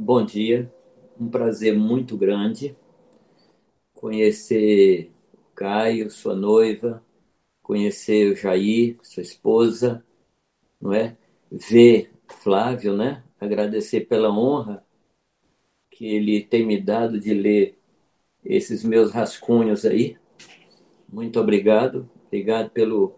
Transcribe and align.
bom 0.00 0.24
dia. 0.24 0.72
Um 1.20 1.28
prazer 1.28 1.76
muito 1.76 2.16
grande 2.16 2.74
conhecer 3.92 5.12
o 5.34 5.54
Caio, 5.54 6.10
sua 6.10 6.34
noiva, 6.34 7.04
conhecer 7.62 8.32
o 8.32 8.34
Jair, 8.34 8.96
sua 9.02 9.22
esposa, 9.22 10.02
não 10.80 10.94
é? 10.94 11.18
Ver 11.52 12.10
Flávio, 12.26 12.96
né? 12.96 13.22
Agradecer 13.38 14.06
pela 14.06 14.30
honra 14.30 14.82
que 15.90 16.06
ele 16.06 16.42
tem 16.42 16.64
me 16.66 16.80
dado 16.80 17.20
de 17.20 17.34
ler 17.34 17.78
esses 18.42 18.82
meus 18.82 19.12
rascunhos 19.12 19.84
aí. 19.84 20.16
Muito 21.06 21.38
obrigado. 21.38 22.08
Obrigado 22.26 22.70
pelo 22.70 23.14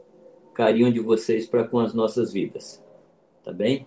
carinho 0.52 0.92
de 0.92 0.98
vocês 0.98 1.46
para 1.46 1.62
com 1.62 1.78
as 1.78 1.94
nossas 1.94 2.32
vidas. 2.32 2.82
Tá 3.44 3.52
bem? 3.52 3.86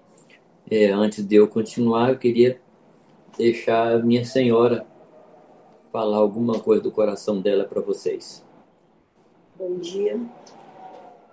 É, 0.71 0.91
antes 0.91 1.25
de 1.25 1.35
eu 1.35 1.47
continuar, 1.49 2.11
eu 2.11 2.17
queria 2.17 2.61
deixar 3.37 4.03
minha 4.03 4.23
senhora 4.23 4.85
falar 5.91 6.17
alguma 6.17 6.59
coisa 6.59 6.81
do 6.81 6.91
coração 6.91 7.41
dela 7.41 7.65
para 7.65 7.81
vocês. 7.81 8.43
Bom 9.57 9.77
dia. 9.77 10.19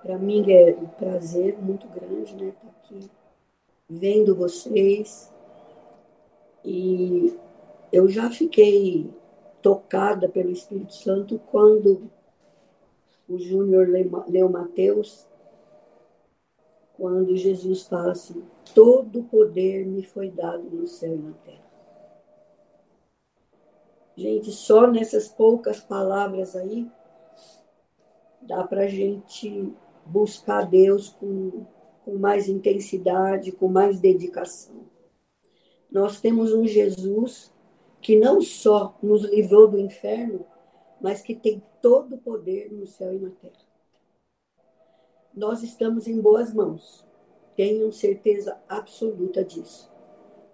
Para 0.03 0.19
mim 0.19 0.51
é 0.51 0.77
um 0.81 0.87
prazer 0.87 1.59
muito 1.59 1.87
grande, 1.89 2.35
né, 2.35 2.49
estar 2.49 2.61
tá 2.61 2.73
aqui 2.83 3.11
vendo 3.89 4.35
vocês. 4.35 5.33
E 6.65 7.37
eu 7.93 8.09
já 8.09 8.31
fiquei 8.31 9.11
tocada 9.61 10.29
pelo 10.29 10.51
Espírito 10.51 10.95
Santo 10.95 11.41
quando 11.47 12.11
o 13.29 13.39
Júnior 13.39 13.89
leu 14.29 14.49
Mateus, 14.49 15.27
quando 16.95 17.37
Jesus 17.37 17.87
fala 17.87 18.13
assim: 18.13 18.43
todo 18.75 19.25
poder 19.25 19.87
me 19.87 20.03
foi 20.03 20.31
dado 20.31 20.65
no 20.71 20.87
céu 20.87 21.15
e 21.15 21.19
na 21.19 21.33
terra. 21.45 21.62
Gente, 24.17 24.51
só 24.51 24.87
nessas 24.87 25.29
poucas 25.29 25.81
palavras 25.81 26.55
aí, 26.55 26.91
dá 28.43 28.63
para 28.65 28.83
a 28.83 28.89
gente 28.89 29.73
buscar 30.05 30.69
Deus 30.69 31.09
com, 31.09 31.65
com 32.05 32.17
mais 32.19 32.49
intensidade, 32.49 33.53
com 33.53 33.69
mais 33.69 34.01
dedicação. 34.01 34.83
Nós 35.91 36.21
temos 36.21 36.53
um 36.53 36.67
Jesus 36.67 37.53
que 38.01 38.19
não 38.19 38.41
só 38.41 38.99
nos 39.03 39.25
livrou 39.25 39.69
do 39.69 39.79
inferno, 39.79 40.45
mas 41.01 41.23
que 41.23 41.35
tem 41.35 41.63
todo 41.81 42.17
o 42.17 42.19
poder 42.19 42.71
no 42.73 42.87
céu 42.87 43.15
e 43.15 43.19
na 43.19 43.31
terra. 43.31 43.73
Nós 45.35 45.63
estamos 45.63 46.07
em 46.07 46.21
boas 46.21 46.53
mãos. 46.53 47.07
Tenham 47.57 47.91
certeza 47.93 48.59
absoluta 48.69 49.45
disso. 49.45 49.91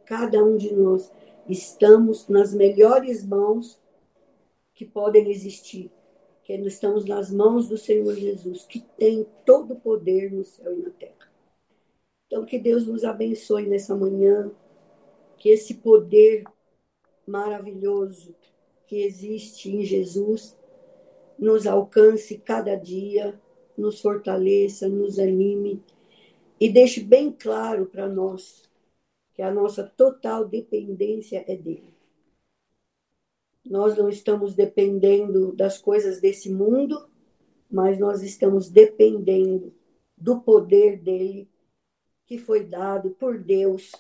Cada 0.05 0.43
um 0.43 0.57
de 0.57 0.75
nós 0.75 1.13
estamos 1.49 2.29
nas 2.29 2.53
melhores 2.53 3.25
mãos 3.25 3.81
que 4.75 4.85
podem 4.85 5.31
existir, 5.31 5.91
que 6.45 6.53
estamos 6.53 7.05
nas 7.05 7.31
mãos 7.31 7.69
do 7.69 7.77
Senhor 7.77 8.15
Jesus, 8.15 8.65
que 8.65 8.81
tem 8.97 9.27
todo 9.45 9.75
o 9.75 9.81
poder 9.81 10.31
no 10.33 10.45
céu 10.45 10.73
e 10.73 10.83
na 10.83 10.91
terra. 10.91 11.33
Então, 12.27 12.45
que 12.45 12.59
Deus 12.59 12.87
nos 12.87 13.05
abençoe 13.05 13.67
nessa 13.67 13.97
manhã, 13.97 14.51
que 15.39 15.49
esse 15.49 15.75
poder 15.75 16.45
maravilhoso 17.27 18.35
que 18.87 19.03
existe 19.03 19.71
em 19.71 19.85
Jesus 19.85 20.57
nos 21.39 21.67
alcance 21.67 22.39
cada 22.39 22.75
dia, 22.75 23.41
nos 23.77 24.01
fortaleça, 24.01 24.89
nos 24.89 25.19
anime 25.19 25.83
e 26.61 26.69
deixe 26.69 27.01
bem 27.01 27.31
claro 27.31 27.87
para 27.87 28.09
nós 28.09 28.68
que 29.39 29.43
a 29.43 29.53
nossa 29.53 29.85
total 29.85 30.45
dependência 30.45 31.45
é 31.47 31.55
dele. 31.55 31.95
Nós 33.65 33.97
não 33.97 34.09
estamos 34.09 34.53
dependendo 34.53 35.53
das 35.53 35.79
coisas 35.79 36.21
desse 36.21 36.53
mundo, 36.53 37.09
mas 37.71 38.01
nós 38.01 38.21
estamos 38.25 38.69
dependendo 38.69 39.73
do 40.17 40.41
poder 40.41 40.99
dele 40.99 41.49
que 42.27 42.37
foi 42.37 42.65
dado 42.65 43.11
por 43.11 43.39
Deus 43.39 43.93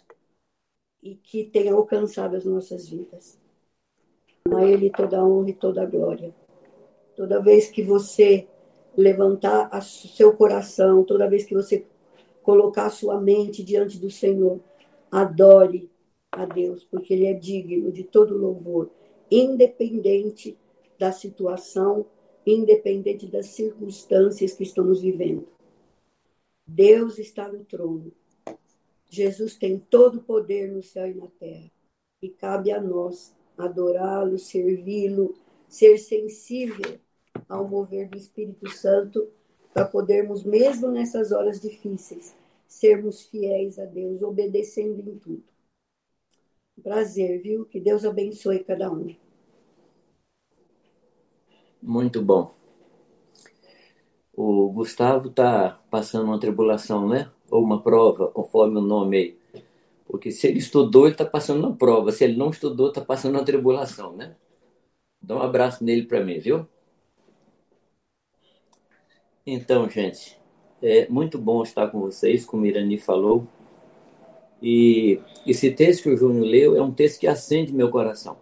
e 1.00 1.14
que 1.14 1.44
tem 1.44 1.68
alcançado 1.68 2.34
as 2.34 2.44
nossas 2.44 2.88
vidas. 2.88 3.38
A 4.52 4.64
Ele 4.64 4.90
toda 4.90 5.20
a 5.20 5.24
honra 5.24 5.50
e 5.50 5.54
toda 5.54 5.82
a 5.82 5.86
glória. 5.86 6.34
Toda 7.14 7.40
vez 7.40 7.70
que 7.70 7.84
você 7.84 8.48
levantar 8.96 9.70
seu 9.84 10.36
coração, 10.36 11.04
toda 11.04 11.30
vez 11.30 11.44
que 11.44 11.54
você 11.54 11.86
colocar 12.42 12.90
sua 12.90 13.20
mente 13.20 13.62
diante 13.62 14.00
do 14.00 14.10
Senhor, 14.10 14.58
adore 15.10 15.90
a 16.30 16.44
Deus, 16.44 16.84
porque 16.84 17.14
Ele 17.14 17.26
é 17.26 17.34
digno 17.34 17.90
de 17.90 18.04
todo 18.04 18.36
louvor, 18.36 18.90
independente 19.30 20.56
da 20.98 21.12
situação, 21.12 22.06
independente 22.46 23.26
das 23.26 23.46
circunstâncias 23.46 24.54
que 24.54 24.62
estamos 24.62 25.00
vivendo. 25.00 25.46
Deus 26.66 27.18
está 27.18 27.50
no 27.50 27.64
trono. 27.64 28.12
Jesus 29.08 29.56
tem 29.56 29.78
todo 29.78 30.18
o 30.18 30.22
poder 30.22 30.70
no 30.70 30.82
céu 30.82 31.10
e 31.10 31.14
na 31.14 31.26
terra. 31.38 31.70
E 32.20 32.28
cabe 32.28 32.70
a 32.70 32.80
nós 32.80 33.34
adorá-lo, 33.56 34.38
servi-lo, 34.38 35.34
ser 35.68 35.98
sensível 35.98 36.98
ao 37.48 37.66
mover 37.66 38.08
do 38.08 38.18
Espírito 38.18 38.68
Santo, 38.70 39.28
para 39.72 39.86
podermos, 39.86 40.44
mesmo 40.44 40.90
nessas 40.90 41.32
horas 41.32 41.60
difíceis, 41.60 42.34
sermos 42.68 43.22
fiéis 43.22 43.78
a 43.78 43.86
Deus, 43.86 44.22
obedecendo 44.22 45.00
em 45.00 45.18
tudo. 45.18 45.42
Prazer, 46.82 47.40
viu? 47.42 47.64
Que 47.64 47.80
Deus 47.80 48.04
abençoe 48.04 48.62
cada 48.62 48.92
um. 48.92 49.16
Muito 51.82 52.22
bom. 52.22 52.54
O 54.32 54.70
Gustavo 54.70 55.28
está 55.28 55.80
passando 55.90 56.26
uma 56.26 56.38
tribulação, 56.38 57.08
né? 57.08 57.30
Ou 57.50 57.64
uma 57.64 57.82
prova, 57.82 58.28
conforme 58.28 58.78
o 58.78 58.82
nome 58.82 59.16
aí. 59.16 59.38
Porque 60.06 60.30
se 60.30 60.46
ele 60.46 60.58
estudou, 60.58 61.04
ele 61.04 61.14
está 61.14 61.24
passando 61.24 61.66
uma 61.66 61.76
prova. 61.76 62.12
Se 62.12 62.24
ele 62.24 62.36
não 62.36 62.50
estudou, 62.50 62.88
está 62.88 63.00
passando 63.04 63.34
uma 63.34 63.44
tribulação, 63.44 64.14
né? 64.16 64.36
Dá 65.20 65.36
um 65.36 65.42
abraço 65.42 65.82
nele 65.84 66.04
para 66.06 66.24
mim, 66.24 66.38
viu? 66.38 66.66
Então, 69.44 69.88
gente, 69.90 70.37
é 70.82 71.08
muito 71.08 71.38
bom 71.38 71.62
estar 71.62 71.88
com 71.88 72.00
vocês, 72.00 72.44
como 72.44 72.66
Irani 72.66 72.98
falou. 72.98 73.46
E 74.62 75.20
esse 75.46 75.70
texto 75.70 76.04
que 76.04 76.10
o 76.10 76.16
Júnior 76.16 76.44
leu 76.44 76.76
é 76.76 76.82
um 76.82 76.90
texto 76.90 77.20
que 77.20 77.26
acende 77.26 77.72
meu 77.72 77.90
coração. 77.90 78.38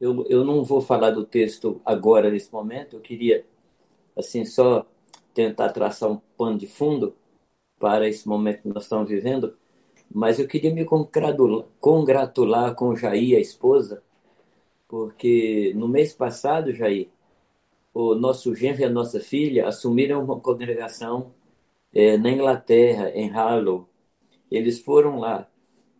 Eu, 0.00 0.26
eu 0.28 0.44
não 0.44 0.62
vou 0.64 0.80
falar 0.80 1.10
do 1.10 1.24
texto 1.24 1.80
agora, 1.84 2.30
nesse 2.30 2.52
momento. 2.52 2.96
Eu 2.96 3.00
queria, 3.00 3.44
assim, 4.16 4.44
só 4.44 4.86
tentar 5.34 5.70
traçar 5.70 6.10
um 6.10 6.20
pano 6.36 6.58
de 6.58 6.66
fundo 6.66 7.14
para 7.78 8.08
esse 8.08 8.26
momento 8.28 8.62
que 8.62 8.68
nós 8.68 8.84
estamos 8.84 9.08
vivendo. 9.08 9.56
Mas 10.12 10.38
eu 10.38 10.46
queria 10.46 10.72
me 10.72 10.84
congratular, 10.84 12.74
com 12.74 12.90
o 12.90 12.96
Jair, 12.96 13.36
a 13.36 13.40
esposa, 13.40 14.02
porque 14.86 15.72
no 15.74 15.88
mês 15.88 16.12
passado, 16.12 16.72
Jair, 16.72 17.08
o 17.96 18.14
nosso 18.14 18.54
genro 18.54 18.82
e 18.82 18.84
a 18.84 18.90
nossa 18.90 19.18
filha 19.20 19.66
assumiram 19.66 20.22
uma 20.22 20.38
congregação 20.38 21.32
é, 21.94 22.18
na 22.18 22.30
Inglaterra, 22.30 23.10
em 23.10 23.30
Harlow. 23.30 23.88
Eles 24.50 24.80
foram 24.80 25.18
lá 25.18 25.48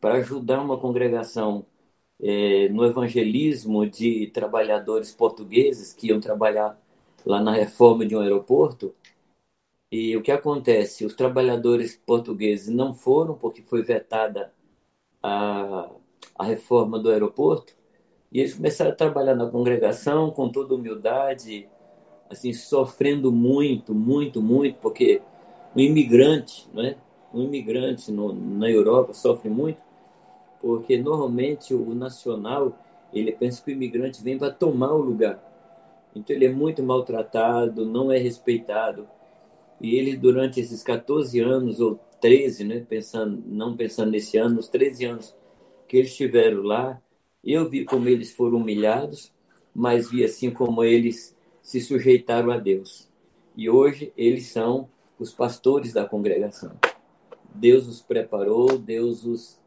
para 0.00 0.16
ajudar 0.16 0.60
uma 0.62 0.78
congregação 0.78 1.64
é, 2.20 2.68
no 2.68 2.84
evangelismo 2.84 3.86
de 3.88 4.26
trabalhadores 4.28 5.12
portugueses 5.14 5.94
que 5.94 6.08
iam 6.08 6.20
trabalhar 6.20 6.78
lá 7.24 7.40
na 7.40 7.52
reforma 7.52 8.04
de 8.04 8.14
um 8.14 8.20
aeroporto. 8.20 8.94
E 9.90 10.14
o 10.16 10.22
que 10.22 10.32
acontece? 10.32 11.06
Os 11.06 11.14
trabalhadores 11.14 11.96
portugueses 11.96 12.68
não 12.68 12.92
foram 12.94 13.34
porque 13.38 13.62
foi 13.62 13.82
vetada 13.82 14.52
a, 15.22 15.90
a 16.38 16.44
reforma 16.44 16.98
do 16.98 17.10
aeroporto. 17.10 17.74
E 18.30 18.40
eles 18.40 18.54
começaram 18.54 18.90
a 18.92 18.94
trabalhar 18.94 19.34
na 19.34 19.50
congregação 19.50 20.30
com 20.30 20.50
toda 20.50 20.74
humildade, 20.74 21.68
assim 22.30 22.52
sofrendo 22.52 23.30
muito, 23.32 23.94
muito, 23.94 24.42
muito, 24.42 24.78
porque 24.80 25.20
o 25.74 25.80
imigrante, 25.80 26.68
não 26.72 26.82
é? 26.82 26.96
O 27.32 27.42
imigrante 27.42 28.10
no, 28.10 28.32
na 28.32 28.70
Europa 28.70 29.12
sofre 29.12 29.48
muito, 29.50 29.82
porque 30.60 30.96
normalmente 30.98 31.74
o 31.74 31.94
nacional 31.94 32.76
ele 33.12 33.32
pensa 33.32 33.62
que 33.62 33.70
o 33.70 33.74
imigrante 33.74 34.22
vem 34.22 34.38
para 34.38 34.52
tomar 34.52 34.92
o 34.92 35.00
lugar. 35.00 35.42
Então 36.14 36.34
ele 36.34 36.46
é 36.46 36.52
muito 36.52 36.82
maltratado, 36.82 37.84
não 37.84 38.10
é 38.10 38.18
respeitado. 38.18 39.06
E 39.80 39.96
ele 39.96 40.16
durante 40.16 40.60
esses 40.60 40.82
14 40.82 41.38
anos 41.40 41.80
ou 41.80 42.00
13, 42.20 42.64
né, 42.64 42.84
pensando, 42.88 43.42
não 43.46 43.76
pensando 43.76 44.10
nesse 44.10 44.38
ano, 44.38 44.58
os 44.58 44.68
13 44.68 45.04
anos 45.04 45.36
que 45.86 45.98
eles 45.98 46.10
estiveram 46.10 46.62
lá, 46.62 47.00
eu 47.44 47.68
vi 47.68 47.84
como 47.84 48.08
eles 48.08 48.32
foram 48.32 48.58
humilhados, 48.58 49.32
mas 49.74 50.10
vi 50.10 50.24
assim 50.24 50.50
como 50.50 50.82
eles 50.82 51.35
se 51.66 51.80
sujeitaram 51.80 52.52
a 52.52 52.58
Deus. 52.58 53.08
E 53.56 53.68
hoje 53.68 54.12
eles 54.16 54.46
são 54.46 54.88
os 55.18 55.34
pastores 55.34 55.92
da 55.92 56.06
congregação. 56.06 56.70
Deus 57.52 57.88
os 57.88 58.00
preparou, 58.00 58.78
Deus 58.78 59.24
os 59.24 59.58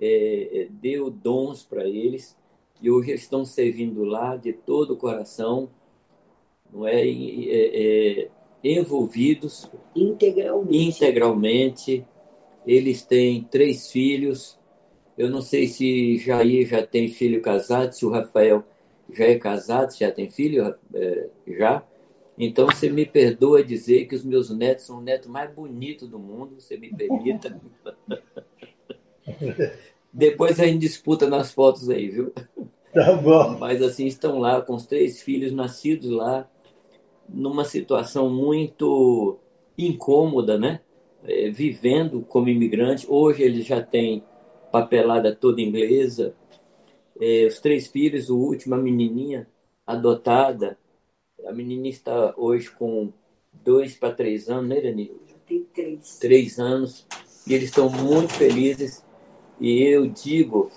é, 0.00 0.60
é 0.60 0.68
deu 0.70 1.10
dons 1.10 1.64
para 1.64 1.84
eles 1.84 2.36
e 2.80 2.88
hoje 2.88 3.10
eles 3.10 3.22
estão 3.22 3.44
servindo 3.44 4.04
lá 4.04 4.36
de 4.36 4.52
todo 4.52 4.92
o 4.92 4.96
coração, 4.96 5.68
não 6.72 6.86
é, 6.86 7.04
é, 7.04 8.20
é 8.22 8.28
envolvidos 8.62 9.68
integralmente. 9.96 10.78
integralmente. 10.78 12.06
Eles 12.64 13.02
têm 13.02 13.42
três 13.42 13.90
filhos. 13.90 14.56
Eu 15.16 15.28
não 15.28 15.42
sei 15.42 15.66
se 15.66 16.18
Jair 16.18 16.68
já 16.68 16.86
tem 16.86 17.08
filho 17.08 17.42
casado, 17.42 17.90
se 17.90 18.06
o 18.06 18.10
Rafael 18.10 18.64
já 19.12 19.24
é 19.24 19.38
casado, 19.38 19.96
já 19.96 20.10
tem 20.10 20.30
filho, 20.30 20.74
é, 20.94 21.28
já. 21.46 21.82
Então, 22.38 22.66
você 22.66 22.88
me 22.88 23.04
perdoa 23.04 23.64
dizer 23.64 24.06
que 24.06 24.14
os 24.14 24.24
meus 24.24 24.50
netos 24.50 24.84
são 24.84 24.98
o 24.98 25.02
neto 25.02 25.28
mais 25.28 25.52
bonito 25.52 26.06
do 26.06 26.18
mundo, 26.18 26.60
você 26.60 26.76
me 26.76 26.94
permita. 26.94 27.60
Depois 30.12 30.58
a 30.60 30.66
gente 30.66 30.78
disputa 30.78 31.28
nas 31.28 31.52
fotos 31.52 31.90
aí, 31.90 32.08
viu? 32.08 32.32
Tá 32.92 33.14
bom. 33.14 33.58
Mas 33.58 33.82
assim, 33.82 34.06
estão 34.06 34.38
lá 34.38 34.60
com 34.62 34.74
os 34.74 34.86
três 34.86 35.20
filhos 35.20 35.52
nascidos 35.52 36.10
lá, 36.10 36.48
numa 37.28 37.64
situação 37.64 38.30
muito 38.30 39.38
incômoda, 39.76 40.58
né? 40.58 40.80
É, 41.24 41.50
vivendo 41.50 42.22
como 42.22 42.48
imigrante. 42.48 43.06
Hoje 43.08 43.42
eles 43.42 43.66
já 43.66 43.82
têm 43.82 44.22
papelada 44.72 45.34
toda 45.34 45.60
inglesa. 45.60 46.34
É, 47.20 47.46
os 47.46 47.58
três 47.60 47.86
filhos, 47.88 48.30
o 48.30 48.36
último, 48.36 48.74
a 48.74 48.78
menininha 48.78 49.48
adotada. 49.86 50.78
A 51.46 51.52
menininha 51.52 51.90
está 51.90 52.34
hoje 52.36 52.70
com 52.70 53.12
dois 53.52 53.96
para 53.96 54.14
três 54.14 54.48
anos, 54.48 54.68
né, 54.68 54.78
Irani? 54.78 55.12
Tem 55.46 55.64
três. 55.74 56.18
Três 56.18 56.58
anos. 56.58 57.06
E 57.46 57.54
eles 57.54 57.70
estão 57.70 57.88
muito 57.88 58.34
felizes. 58.34 59.04
E 59.60 59.82
eu 59.82 60.06
digo 60.06 60.70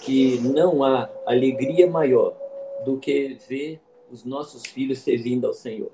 que 0.00 0.38
não 0.40 0.82
há 0.82 1.08
alegria 1.26 1.88
maior 1.88 2.36
do 2.84 2.98
que 2.98 3.38
ver 3.48 3.80
os 4.10 4.24
nossos 4.24 4.66
filhos 4.66 4.98
servindo 4.98 5.46
ao 5.46 5.52
Senhor. 5.52 5.92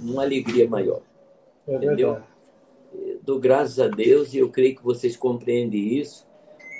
Uma 0.00 0.22
alegria 0.22 0.68
maior. 0.68 1.02
É 1.66 1.74
entendeu? 1.74 2.12
Verdade. 2.12 2.34
Dou 3.22 3.38
graças 3.38 3.80
a 3.80 3.88
Deus 3.88 4.32
e 4.34 4.38
eu 4.38 4.50
creio 4.50 4.76
que 4.76 4.84
vocês 4.84 5.16
compreendem 5.16 5.98
isso. 5.98 6.26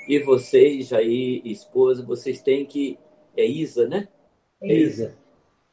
E 0.06 0.18
vocês, 0.18 0.92
aí, 0.92 1.40
esposa, 1.44 2.04
vocês 2.04 2.40
têm 2.40 2.64
que. 2.66 2.98
É 3.36 3.44
Isa, 3.44 3.88
né? 3.88 4.08
É 4.60 4.74
Isa. 4.74 5.16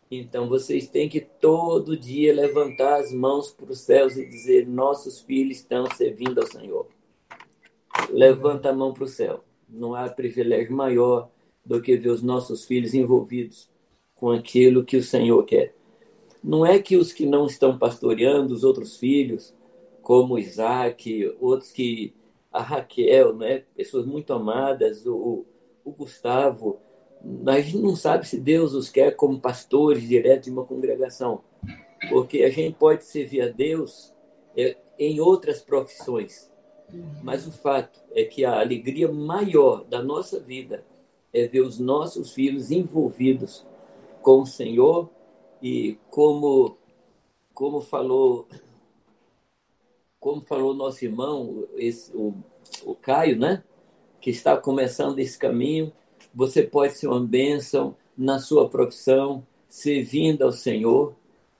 Então 0.10 0.50
vocês 0.50 0.89
têm 0.89 1.07
que 1.07 1.22
todo 1.22 1.95
dia 1.95 2.33
levantar 2.33 3.00
as 3.00 3.13
mãos 3.13 3.51
para 3.51 3.72
os 3.72 3.80
céus 3.80 4.18
e 4.18 4.28
dizer: 4.28 4.68
Nossos 4.68 5.22
filhos 5.22 5.57
estão 5.57 5.86
servindo 5.95 6.39
ao 6.39 6.48
Senhor. 6.48 6.88
Levanta 8.10 8.69
a 8.69 8.74
mão 8.74 8.94
para 8.94 9.06
o 9.06 9.07
céu. 9.07 9.44
Não 9.69 9.95
há 9.95 10.10
privilégio 10.10 10.75
maior 10.75 11.30
do 11.66 11.81
que 11.81 11.95
ver 11.95 12.10
os 12.10 12.22
nossos 12.22 12.66
filhos 12.66 12.94
envolvidos 12.94 13.69
com 14.16 14.31
aquilo 14.31 14.84
que 14.84 14.98
o 14.98 15.04
Senhor 15.04 15.44
quer. 15.45 15.74
Não 16.44 16.66
é 16.66 16.80
que 16.80 16.98
os 16.98 17.13
que 17.13 17.25
não 17.25 17.45
estão 17.45 17.77
pastoreando, 17.77 18.54
os 18.54 18.63
outros 18.63 18.98
filhos, 18.98 19.54
como 20.01 20.38
Isaac, 20.38 21.34
outros 21.39 21.72
que. 21.72 22.13
A 22.51 22.62
Raquel, 22.62 23.36
né? 23.36 23.63
pessoas 23.75 24.06
muito 24.06 24.33
amadas, 24.33 25.06
o, 25.06 25.45
o 25.86 25.92
Gustavo. 25.92 26.80
A 27.45 27.59
gente 27.59 27.77
não 27.77 27.95
sabe 27.95 28.27
se 28.27 28.39
Deus 28.39 28.74
os 28.74 28.89
quer 28.89 29.15
como 29.15 29.39
pastores 29.39 30.07
direto 30.07 30.45
de 30.45 30.51
uma 30.51 30.65
congregação, 30.65 31.44
porque 32.09 32.44
a 32.44 32.50
gente 32.50 32.75
pode 32.77 33.06
servir 33.06 33.42
a 33.42 33.48
Deus 33.48 34.13
é, 34.57 34.75
em 34.98 35.19
outras 35.19 35.62
profissões, 35.62 36.51
mas 37.24 37.48
o 37.48 37.51
fato 37.51 38.00
é 38.12 38.24
que 38.25 38.44
a 38.44 38.59
alegria 38.59 39.12
maior 39.12 39.83
da 39.86 40.01
nossa 40.01 40.39
vida 40.39 40.83
é 41.33 41.48
ver 41.48 41.62
os 41.62 41.80
nossos 41.80 42.33
filhos 42.33 42.71
envolvidos 42.71 43.65
com 44.21 44.42
o 44.42 44.45
Senhor 44.45 45.09
e 45.62 45.98
como 46.09 46.77
como 47.53 47.81
falou 47.81 48.48
como 50.22 50.42
falou 50.42 50.74
nosso 50.74 51.04
irmão 51.04 51.68
esse, 51.76 52.16
o, 52.16 52.34
o 52.86 52.96
Caio, 52.96 53.38
né? 53.38 53.62
Que 54.22 54.30
está 54.30 54.56
começando 54.56 55.20
esse 55.20 55.38
caminho, 55.38 55.92
você 56.34 56.64
pode 56.64 56.94
ser 56.94 57.08
uma 57.08 57.20
bênção 57.20 57.96
na 58.18 58.40
sua 58.40 58.70
profissão, 58.70 59.46
servindo 59.68 60.44
ao 60.44 60.54
Senhor, 60.54 61.14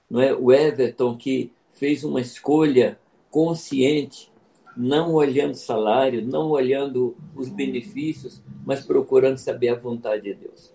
não 0.10 0.22
é? 0.22 0.34
O 0.34 0.54
Everton 0.54 1.18
que 1.18 1.52
fez 1.72 2.06
uma 2.06 2.22
escolha 2.22 2.98
consciente, 3.30 4.32
não 4.78 5.14
olhando 5.14 5.56
salário, 5.56 6.26
não 6.26 6.50
olhando 6.52 7.18
os 7.36 7.50
benefícios, 7.50 8.42
mas 8.66 8.86
procurando 8.86 9.38
saber 9.38 9.70
a 9.70 9.76
vontade 9.76 10.24
de 10.24 10.34
Deus. 10.36 10.72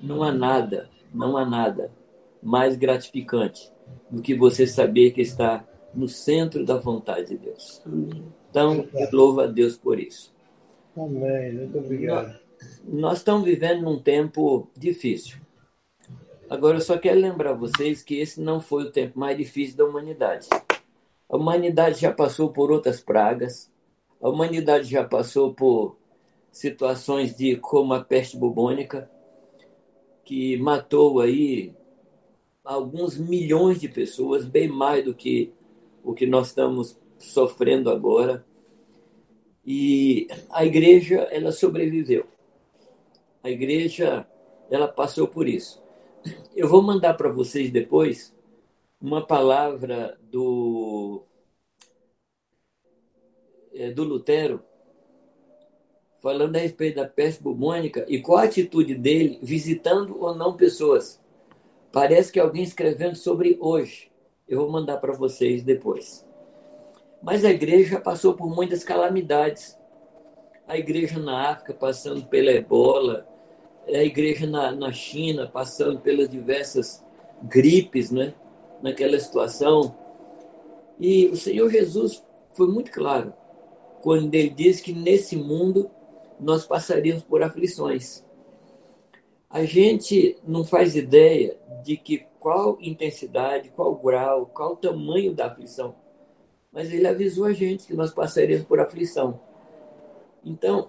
Não 0.00 0.22
há 0.22 0.32
nada 0.32 0.88
não 1.16 1.36
há 1.36 1.44
nada 1.44 1.90
mais 2.42 2.76
gratificante 2.76 3.72
do 4.10 4.20
que 4.20 4.34
você 4.34 4.66
saber 4.66 5.12
que 5.12 5.22
está 5.22 5.64
no 5.96 6.08
centro 6.08 6.64
da 6.64 6.76
vontade 6.76 7.28
de 7.28 7.38
Deus. 7.38 7.82
Então, 8.50 8.86
louvo 9.10 9.40
a 9.40 9.46
Deus 9.46 9.76
por 9.76 9.98
isso. 9.98 10.32
Amém. 10.96 11.52
Muito 11.52 11.78
obrigado. 11.78 12.26
Nós, 12.28 12.82
nós 12.86 13.18
estamos 13.18 13.44
vivendo 13.44 13.82
num 13.82 13.98
tempo 13.98 14.68
difícil. 14.76 15.38
Agora, 16.48 16.76
eu 16.76 16.80
só 16.80 16.96
quero 16.96 17.18
lembrar 17.18 17.54
vocês 17.54 18.02
que 18.02 18.20
esse 18.20 18.40
não 18.40 18.60
foi 18.60 18.84
o 18.84 18.92
tempo 18.92 19.18
mais 19.18 19.36
difícil 19.36 19.76
da 19.76 19.84
humanidade. 19.84 20.48
A 21.28 21.36
humanidade 21.36 22.00
já 22.00 22.12
passou 22.12 22.52
por 22.52 22.70
outras 22.70 23.00
pragas, 23.00 23.70
a 24.22 24.28
humanidade 24.28 24.88
já 24.88 25.02
passou 25.02 25.52
por 25.52 25.96
situações 26.52 27.36
de 27.36 27.56
como 27.56 27.92
a 27.94 28.04
peste 28.04 28.36
bubônica, 28.36 29.10
que 30.24 30.56
matou 30.56 31.20
aí 31.20 31.74
alguns 32.64 33.16
milhões 33.16 33.80
de 33.80 33.88
pessoas, 33.88 34.44
bem 34.44 34.68
mais 34.68 35.04
do 35.04 35.14
que 35.14 35.52
o 36.06 36.14
que 36.14 36.24
nós 36.24 36.48
estamos 36.48 36.96
sofrendo 37.18 37.90
agora. 37.90 38.46
E 39.64 40.28
a 40.50 40.64
igreja, 40.64 41.22
ela 41.32 41.50
sobreviveu. 41.50 42.24
A 43.42 43.50
igreja, 43.50 44.24
ela 44.70 44.86
passou 44.86 45.26
por 45.26 45.48
isso. 45.48 45.82
Eu 46.54 46.68
vou 46.68 46.80
mandar 46.80 47.14
para 47.14 47.28
vocês 47.28 47.70
depois 47.70 48.32
uma 49.00 49.26
palavra 49.26 50.16
do 50.30 51.24
é, 53.74 53.90
do 53.90 54.04
Lutero 54.04 54.62
falando 56.22 56.56
a 56.56 56.60
respeito 56.60 56.96
da 56.96 57.06
peste 57.06 57.42
bubônica 57.42 58.04
e 58.08 58.20
qual 58.20 58.38
a 58.38 58.44
atitude 58.44 58.94
dele 58.94 59.38
visitando 59.42 60.20
ou 60.20 60.34
não 60.34 60.56
pessoas. 60.56 61.20
Parece 61.92 62.32
que 62.32 62.40
alguém 62.40 62.62
escrevendo 62.62 63.16
sobre 63.16 63.56
hoje. 63.60 64.10
Eu 64.48 64.60
vou 64.60 64.70
mandar 64.70 64.98
para 64.98 65.12
vocês 65.12 65.62
depois. 65.62 66.24
Mas 67.22 67.44
a 67.44 67.50
igreja 67.50 68.00
passou 68.00 68.34
por 68.34 68.48
muitas 68.48 68.84
calamidades. 68.84 69.78
A 70.68 70.76
igreja 70.76 71.18
na 71.18 71.50
África 71.50 71.74
passando 71.74 72.26
pela 72.26 72.50
ebola, 72.50 73.26
a 73.88 74.02
igreja 74.02 74.46
na, 74.46 74.72
na 74.72 74.92
China 74.92 75.48
passando 75.48 76.00
pelas 76.00 76.28
diversas 76.28 77.04
gripes, 77.42 78.10
né? 78.10 78.34
naquela 78.82 79.18
situação. 79.18 79.96
E 80.98 81.26
o 81.26 81.36
Senhor 81.36 81.70
Jesus 81.70 82.22
foi 82.52 82.68
muito 82.68 82.90
claro 82.90 83.32
quando 84.00 84.34
ele 84.34 84.50
disse 84.50 84.82
que 84.82 84.92
nesse 84.92 85.36
mundo 85.36 85.90
nós 86.38 86.66
passaríamos 86.66 87.24
por 87.24 87.42
aflições. 87.42 88.25
A 89.48 89.64
gente 89.64 90.36
não 90.44 90.64
faz 90.64 90.96
ideia 90.96 91.56
de 91.84 91.96
que 91.96 92.26
qual 92.38 92.78
intensidade, 92.80 93.70
qual 93.70 93.94
grau, 93.94 94.46
qual 94.46 94.76
tamanho 94.76 95.34
da 95.34 95.46
aflição. 95.46 95.94
Mas 96.72 96.92
ele 96.92 97.06
avisou 97.06 97.44
a 97.44 97.52
gente 97.52 97.86
que 97.86 97.94
nós 97.94 98.12
passaríamos 98.12 98.66
por 98.66 98.80
aflição. 98.80 99.40
Então, 100.44 100.88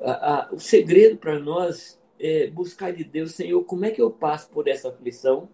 a, 0.00 0.34
a, 0.34 0.52
o 0.52 0.60
segredo 0.60 1.16
para 1.16 1.38
nós 1.38 1.98
é 2.18 2.48
buscar 2.48 2.92
de 2.92 3.04
Deus, 3.04 3.32
Senhor, 3.32 3.62
como 3.64 3.84
é 3.84 3.90
que 3.90 4.02
eu 4.02 4.10
passo 4.10 4.50
por 4.50 4.68
essa 4.68 4.88
aflição? 4.88 5.48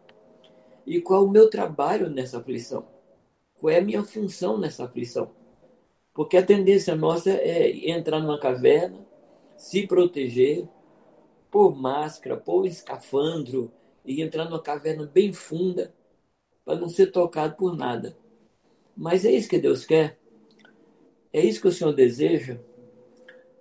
E 0.86 1.00
qual 1.00 1.24
o 1.24 1.30
meu 1.30 1.48
trabalho 1.48 2.10
nessa 2.10 2.38
aflição? 2.38 2.86
Qual 3.58 3.70
é 3.70 3.78
a 3.78 3.84
minha 3.84 4.02
função 4.02 4.58
nessa 4.58 4.84
aflição? 4.84 5.30
Porque 6.12 6.36
a 6.36 6.44
tendência 6.44 6.94
nossa 6.94 7.30
é 7.30 7.90
entrar 7.90 8.20
numa 8.20 8.38
caverna, 8.38 9.06
se 9.56 9.86
proteger, 9.86 10.68
pôr 11.54 11.72
máscara, 11.72 12.36
pôr 12.36 12.66
escafandro 12.66 13.70
e 14.04 14.20
entrar 14.20 14.46
numa 14.46 14.60
caverna 14.60 15.06
bem 15.06 15.32
funda 15.32 15.94
para 16.64 16.74
não 16.74 16.88
ser 16.88 17.12
tocado 17.12 17.54
por 17.54 17.76
nada. 17.76 18.18
Mas 18.96 19.24
é 19.24 19.30
isso 19.30 19.48
que 19.48 19.60
Deus 19.60 19.84
quer? 19.84 20.18
É 21.32 21.40
isso 21.40 21.60
que 21.60 21.68
o 21.68 21.72
Senhor 21.72 21.92
deseja? 21.92 22.58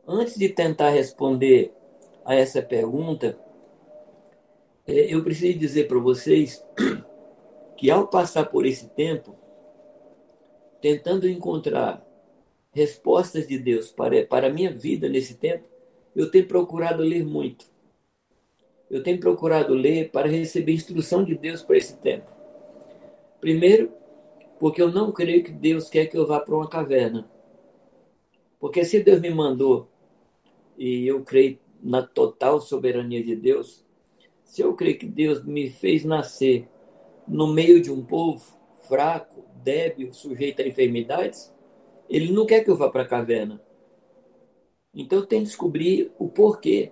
Antes 0.07 0.39
de 0.39 0.49
tentar 0.49 0.89
responder 0.89 1.71
a 2.25 2.33
essa 2.33 2.63
pergunta, 2.63 3.37
é, 4.87 5.13
eu 5.13 5.23
preciso 5.23 5.59
dizer 5.59 5.87
para 5.87 5.99
vocês 5.99 6.65
que 7.77 7.91
ao 7.91 8.07
passar 8.07 8.45
por 8.45 8.65
esse 8.65 8.89
tempo, 8.89 9.35
tentando 10.81 11.29
encontrar 11.29 12.03
respostas 12.71 13.47
de 13.47 13.59
Deus 13.59 13.91
para, 13.91 14.25
para 14.25 14.47
a 14.47 14.51
minha 14.51 14.73
vida 14.73 15.07
nesse 15.07 15.35
tempo, 15.35 15.67
eu 16.15 16.31
tenho 16.31 16.47
procurado 16.47 17.03
ler 17.03 17.23
muito. 17.23 17.71
Eu 18.93 19.01
tenho 19.01 19.19
procurado 19.19 19.73
ler 19.73 20.11
para 20.11 20.29
receber 20.29 20.71
instrução 20.71 21.23
de 21.23 21.33
Deus 21.33 21.63
para 21.63 21.77
esse 21.77 21.97
tempo. 21.97 22.31
Primeiro, 23.41 23.91
porque 24.59 24.79
eu 24.79 24.91
não 24.91 25.11
creio 25.11 25.43
que 25.43 25.51
Deus 25.51 25.89
quer 25.89 26.05
que 26.05 26.15
eu 26.15 26.27
vá 26.27 26.39
para 26.39 26.53
uma 26.53 26.69
caverna. 26.69 27.27
Porque 28.59 28.85
se 28.85 28.99
Deus 28.99 29.19
me 29.19 29.31
mandou, 29.31 29.89
e 30.77 31.07
eu 31.07 31.23
creio 31.23 31.57
na 31.81 32.03
total 32.03 32.61
soberania 32.61 33.23
de 33.23 33.35
Deus, 33.35 33.83
se 34.43 34.61
eu 34.61 34.75
creio 34.75 34.99
que 34.99 35.07
Deus 35.07 35.43
me 35.43 35.71
fez 35.71 36.05
nascer 36.05 36.69
no 37.27 37.51
meio 37.51 37.81
de 37.81 37.91
um 37.91 38.05
povo 38.05 38.45
fraco, 38.87 39.43
débil, 39.55 40.13
sujeito 40.13 40.61
a 40.61 40.67
enfermidades, 40.67 41.51
ele 42.07 42.31
não 42.31 42.45
quer 42.45 42.63
que 42.63 42.69
eu 42.69 42.77
vá 42.77 42.91
para 42.91 43.01
a 43.01 43.07
caverna. 43.07 43.59
Então 44.93 45.17
eu 45.17 45.25
tenho 45.25 45.41
que 45.41 45.47
descobrir 45.47 46.11
o 46.19 46.29
porquê 46.29 46.91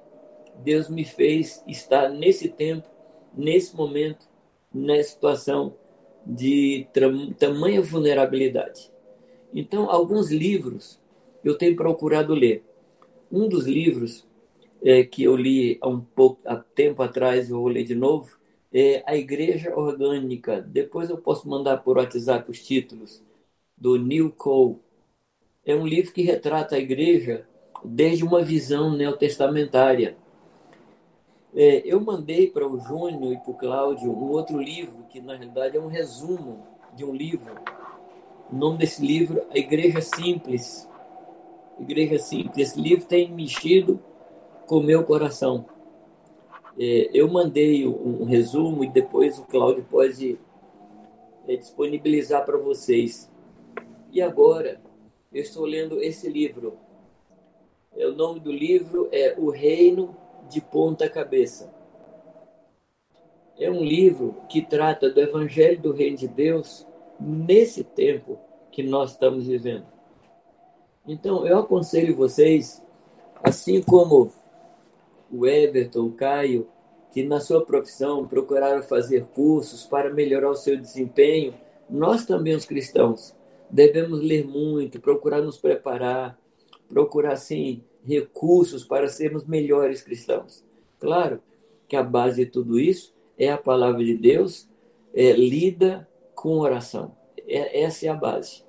Deus 0.63 0.89
me 0.89 1.03
fez 1.03 1.63
estar 1.68 2.10
nesse 2.10 2.50
tempo, 2.50 2.88
nesse 3.34 3.75
momento, 3.75 4.27
nessa 4.74 5.10
situação 5.10 5.75
de 6.25 6.88
tamanha 7.38 7.82
vulnerabilidade. 7.82 8.91
Então, 9.53 9.89
alguns 9.89 10.32
livros 10.32 11.00
eu 11.44 11.58
tenho 11.58 11.75
procurado 11.75 12.34
ler. 12.34 12.63
Um 13.32 13.48
dos 13.48 13.65
livros 13.65 14.25
é, 14.84 15.03
que 15.03 15.24
eu 15.24 15.36
li 15.36 15.77
há 15.82 15.88
um 15.88 16.00
pouco 16.01 16.39
há 16.46 16.56
tempo 16.56 17.01
atrás, 17.01 17.50
eu 17.50 17.60
vou 17.60 17.68
ler 17.68 17.84
de 17.84 17.96
novo, 17.96 18.38
é 18.74 19.03
A 19.06 19.15
Igreja 19.15 19.75
Orgânica. 19.75 20.62
Depois 20.62 21.10
eu 21.10 21.18
posso 21.18 21.48
mandar 21.50 21.77
por 21.77 21.98
WhatsApp 21.98 22.50
os 22.50 22.65
títulos, 22.65 23.24
do 23.77 23.98
Neil 23.98 24.32
Cole. 24.32 24.77
É 25.65 25.75
um 25.75 25.86
livro 25.86 26.13
que 26.13 26.22
retrata 26.22 26.75
a 26.75 26.80
igreja 26.80 27.46
desde 27.84 28.24
uma 28.24 28.44
visão 28.44 28.96
neotestamentária. 28.96 30.15
É, 31.53 31.81
eu 31.86 32.00
mandei 32.00 32.48
para 32.48 32.65
o 32.65 32.79
Júnior 32.79 33.34
e 33.34 33.38
para 33.38 33.51
o 33.51 33.53
Cláudio 33.53 34.10
um 34.10 34.31
outro 34.31 34.60
livro, 34.60 35.03
que 35.10 35.20
na 35.20 35.36
realidade 35.36 35.75
é 35.75 35.79
um 35.79 35.88
resumo 35.88 36.65
de 36.96 37.03
um 37.03 37.13
livro. 37.13 37.55
O 38.51 38.55
nome 38.55 38.77
desse 38.77 39.05
livro, 39.05 39.41
A 39.50 39.58
Igreja 39.58 40.01
Simples. 40.01 40.88
Igreja 41.77 42.20
Simples. 42.20 42.70
Esse 42.70 42.79
livro 42.79 43.05
tem 43.05 43.29
mexido 43.31 44.00
com 44.65 44.77
o 44.77 44.84
meu 44.84 45.03
coração. 45.03 45.65
É, 46.79 47.10
eu 47.13 47.29
mandei 47.29 47.86
um 47.86 48.24
resumo 48.24 48.86
e 48.86 48.89
depois 48.89 49.38
o 49.38 49.43
Cláudio 49.43 49.86
pode 49.89 50.39
é, 51.48 51.55
disponibilizar 51.58 52.46
para 52.46 52.58
vocês. 52.58 53.29
E 54.10 54.22
agora, 54.22 54.79
eu 55.34 55.41
estou 55.41 55.65
lendo 55.65 56.01
esse 56.01 56.29
livro. 56.29 56.77
É, 57.93 58.08
o 58.08 58.15
nome 58.15 58.39
do 58.39 58.51
livro 58.51 59.10
é 59.12 59.36
O 59.38 59.50
Reino 59.50 60.15
de 60.51 60.62
Ponta 60.62 61.10
Cabeça. 61.10 61.74
É 63.58 63.70
um 63.70 63.84
livro 63.84 64.36
que 64.50 64.62
trata 64.62 65.10
do 65.10 65.22
Evangelho 65.22 65.81
do 65.81 65.93
Reino 65.93 66.17
de 66.17 66.27
Deus 66.27 66.86
nesse 67.20 67.84
tempo 67.84 68.38
que 68.72 68.84
nós 68.84 69.12
estamos 69.12 69.48
vivendo. 69.48 69.86
Então, 71.08 71.46
eu 71.48 71.60
aconselho 71.60 72.15
vocês, 72.15 72.84
assim 73.43 73.81
como 73.81 74.31
o 75.31 75.48
Everton, 75.48 76.05
o 76.05 76.12
Caio, 76.12 76.67
que 77.12 77.24
na 77.24 77.39
sua 77.39 77.65
profissão 77.65 78.27
procuraram 78.27 78.84
fazer 78.84 79.25
cursos 79.27 79.86
para 79.86 80.13
melhorar 80.13 80.50
o 80.50 80.55
seu 80.55 80.77
desempenho, 80.77 81.53
nós 81.89 82.25
também, 82.25 82.55
os 82.55 82.65
cristãos, 82.65 83.36
devemos 83.70 84.22
ler 84.22 84.46
muito, 84.46 85.00
procurar 85.00 85.41
nos 85.41 85.58
preparar, 85.58 86.38
procurar, 86.88 87.36
sim, 87.36 87.84
recursos 88.05 88.84
para 88.84 89.08
sermos 89.08 89.46
melhores 89.46 90.01
cristãos. 90.01 90.63
Claro 91.00 91.41
que 91.88 91.96
a 91.96 92.03
base 92.03 92.46
de 92.46 92.51
tudo 92.51 92.79
isso 92.79 93.13
é 93.38 93.51
a 93.51 93.58
palavra 93.58 94.03
de 94.03 94.15
Deus, 94.15 94.67
é, 95.13 95.34
lida 95.34 96.08
com 96.36 96.60
oração. 96.60 97.15
É, 97.48 97.81
essa 97.81 98.05
é 98.05 98.10
a 98.10 98.13
base. 98.13 98.63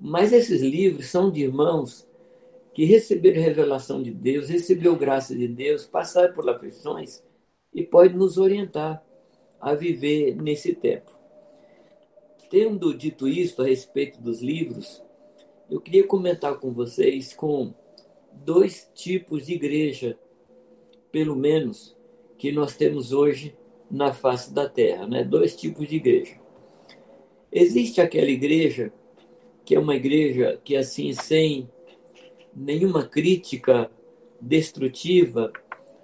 Mas 0.00 0.32
esses 0.32 0.62
livros 0.62 1.06
são 1.06 1.30
de 1.30 1.42
irmãos 1.42 2.08
que 2.72 2.84
receberam 2.84 3.42
revelação 3.42 4.02
de 4.02 4.12
Deus, 4.12 4.48
receberam 4.48 4.96
graça 4.96 5.34
de 5.34 5.48
Deus, 5.48 5.84
passaram 5.84 6.32
por 6.32 6.48
aflições 6.48 7.22
e 7.74 7.82
pode 7.82 8.14
nos 8.14 8.38
orientar 8.38 9.04
a 9.60 9.74
viver 9.74 10.36
nesse 10.36 10.74
tempo. 10.74 11.10
Tendo 12.48 12.94
dito 12.94 13.28
isto 13.28 13.62
a 13.62 13.66
respeito 13.66 14.20
dos 14.20 14.40
livros, 14.40 15.02
eu 15.68 15.80
queria 15.80 16.06
comentar 16.06 16.56
com 16.56 16.72
vocês 16.72 17.34
com 17.34 17.74
dois 18.44 18.90
tipos 18.94 19.46
de 19.46 19.54
igreja, 19.54 20.18
pelo 21.10 21.36
menos, 21.36 21.96
que 22.36 22.52
nós 22.52 22.76
temos 22.76 23.12
hoje 23.12 23.56
na 23.90 24.12
face 24.12 24.52
da 24.52 24.68
terra, 24.68 25.06
né? 25.06 25.24
Dois 25.24 25.56
tipos 25.56 25.88
de 25.88 25.96
igreja. 25.96 26.38
Existe 27.50 28.00
aquela 28.00 28.30
igreja 28.30 28.92
que 29.64 29.74
é 29.74 29.78
uma 29.78 29.94
igreja 29.94 30.58
que 30.64 30.76
assim 30.76 31.12
sem 31.12 31.68
nenhuma 32.54 33.06
crítica 33.06 33.90
destrutiva, 34.40 35.52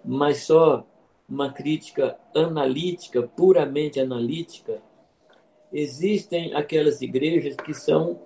mas 0.05 0.43
só 0.43 0.87
uma 1.29 1.53
crítica 1.53 2.19
analítica, 2.35 3.23
puramente 3.23 3.99
analítica, 3.99 4.83
existem 5.73 6.55
aquelas 6.55 7.01
igrejas 7.01 7.57
que 7.57 7.73
são 7.73 8.21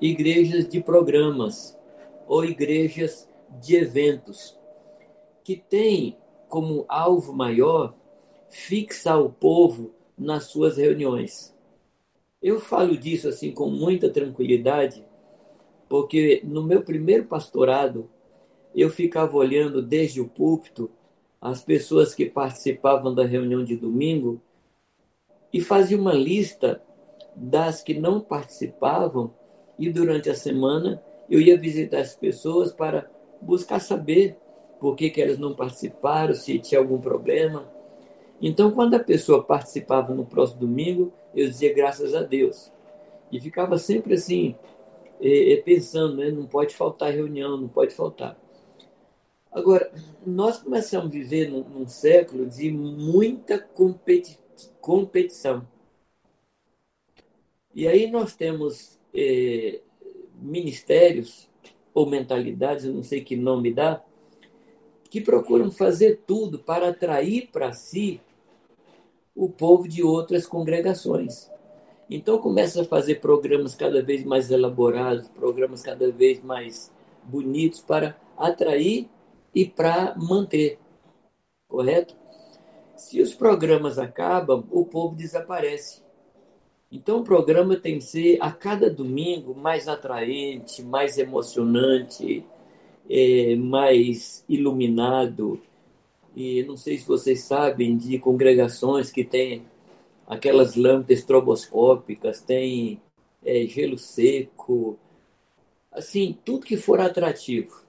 igrejas 0.00 0.68
de 0.68 0.80
programas 0.80 1.76
ou 2.26 2.44
igrejas 2.44 3.28
de 3.60 3.76
eventos, 3.76 4.58
que 5.44 5.56
têm 5.56 6.16
como 6.48 6.84
alvo 6.88 7.32
maior 7.32 7.94
fixar 8.48 9.20
o 9.20 9.30
povo 9.30 9.92
nas 10.16 10.44
suas 10.44 10.76
reuniões. 10.76 11.54
Eu 12.42 12.60
falo 12.60 12.96
disso 12.96 13.28
assim 13.28 13.52
com 13.52 13.68
muita 13.68 14.08
tranquilidade, 14.08 15.04
porque 15.88 16.42
no 16.44 16.62
meu 16.62 16.82
primeiro 16.82 17.24
pastorado 17.24 18.10
eu 18.74 18.90
ficava 18.90 19.36
olhando 19.36 19.82
desde 19.82 20.20
o 20.20 20.28
púlpito 20.28 20.90
as 21.40 21.62
pessoas 21.62 22.14
que 22.14 22.26
participavam 22.26 23.14
da 23.14 23.24
reunião 23.24 23.64
de 23.64 23.76
domingo 23.76 24.40
e 25.52 25.60
fazia 25.60 25.98
uma 25.98 26.12
lista 26.12 26.82
das 27.34 27.82
que 27.82 27.94
não 27.94 28.20
participavam 28.20 29.32
e 29.78 29.90
durante 29.90 30.28
a 30.28 30.34
semana 30.34 31.02
eu 31.28 31.40
ia 31.40 31.58
visitar 31.58 32.00
as 32.00 32.14
pessoas 32.14 32.72
para 32.72 33.10
buscar 33.46 33.80
saber 33.80 34.36
por 34.80 34.96
que, 34.96 35.08
que 35.08 35.22
elas 35.22 35.38
não 35.38 35.54
participaram, 35.54 36.34
se 36.34 36.58
tinha 36.58 36.80
algum 36.80 37.00
problema. 37.00 37.70
Então, 38.42 38.70
quando 38.72 38.94
a 38.94 39.00
pessoa 39.00 39.42
participava 39.42 40.14
no 40.14 40.26
próximo 40.26 40.60
domingo, 40.60 41.12
eu 41.34 41.48
dizia 41.48 41.72
graças 41.72 42.14
a 42.14 42.22
Deus. 42.22 42.70
E 43.32 43.40
ficava 43.40 43.78
sempre 43.78 44.14
assim, 44.14 44.54
pensando, 45.64 46.16
né? 46.16 46.30
não 46.30 46.46
pode 46.46 46.74
faltar 46.74 47.12
reunião, 47.12 47.56
não 47.56 47.68
pode 47.68 47.94
faltar. 47.94 48.38
Agora, 49.50 49.90
nós 50.26 50.58
começamos 50.58 51.06
a 51.06 51.10
viver 51.10 51.48
num, 51.48 51.64
num 51.64 51.88
século 51.88 52.46
de 52.46 52.70
muita 52.70 53.58
competi 53.58 54.38
competição. 54.80 55.66
E 57.74 57.86
aí 57.88 58.10
nós 58.10 58.34
temos 58.34 58.98
eh, 59.14 59.80
ministérios 60.34 61.48
ou 61.96 62.04
mentalidades, 62.04 62.84
eu 62.84 62.92
não 62.92 63.02
sei 63.02 63.22
que 63.22 63.34
nome 63.34 63.72
dá, 63.72 64.04
que 65.08 65.18
procuram 65.18 65.70
fazer 65.70 66.20
tudo 66.26 66.58
para 66.58 66.90
atrair 66.90 67.48
para 67.50 67.72
si 67.72 68.20
o 69.34 69.48
povo 69.48 69.88
de 69.88 70.02
outras 70.02 70.46
congregações. 70.46 71.50
Então 72.10 72.36
começa 72.38 72.82
a 72.82 72.84
fazer 72.84 73.14
programas 73.14 73.74
cada 73.74 74.02
vez 74.02 74.22
mais 74.24 74.50
elaborados, 74.50 75.26
programas 75.28 75.80
cada 75.80 76.12
vez 76.12 76.44
mais 76.44 76.92
bonitos 77.24 77.80
para 77.80 78.14
atrair 78.36 79.08
e 79.54 79.64
para 79.64 80.14
manter. 80.18 80.78
Correto? 81.66 82.14
Se 82.94 83.22
os 83.22 83.34
programas 83.34 83.98
acabam, 83.98 84.64
o 84.70 84.84
povo 84.84 85.16
desaparece. 85.16 86.02
Então, 86.90 87.18
o 87.18 87.24
programa 87.24 87.76
tem 87.76 87.98
que 87.98 88.04
ser 88.04 88.38
a 88.40 88.50
cada 88.52 88.88
domingo 88.88 89.54
mais 89.54 89.88
atraente, 89.88 90.82
mais 90.82 91.18
emocionante, 91.18 92.44
é, 93.10 93.56
mais 93.56 94.44
iluminado. 94.48 95.60
E 96.34 96.62
não 96.64 96.76
sei 96.76 96.98
se 96.98 97.06
vocês 97.06 97.40
sabem 97.42 97.96
de 97.96 98.18
congregações 98.18 99.10
que 99.10 99.24
têm 99.24 99.64
aquelas 100.26 100.76
lâmpadas 100.76 101.20
estroboscópicas, 101.20 102.40
tem 102.40 103.00
é, 103.44 103.66
gelo 103.66 103.98
seco, 103.98 104.98
assim, 105.90 106.36
tudo 106.44 106.66
que 106.66 106.76
for 106.76 107.00
atrativo. 107.00 107.82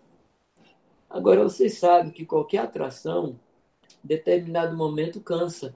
Agora, 1.10 1.44
vocês 1.44 1.77
sabem 1.77 2.12
que 2.12 2.25
qualquer 2.25 2.60
atração, 2.60 3.39
em 4.04 4.08
determinado 4.08 4.75
momento, 4.75 5.20
cansa. 5.22 5.75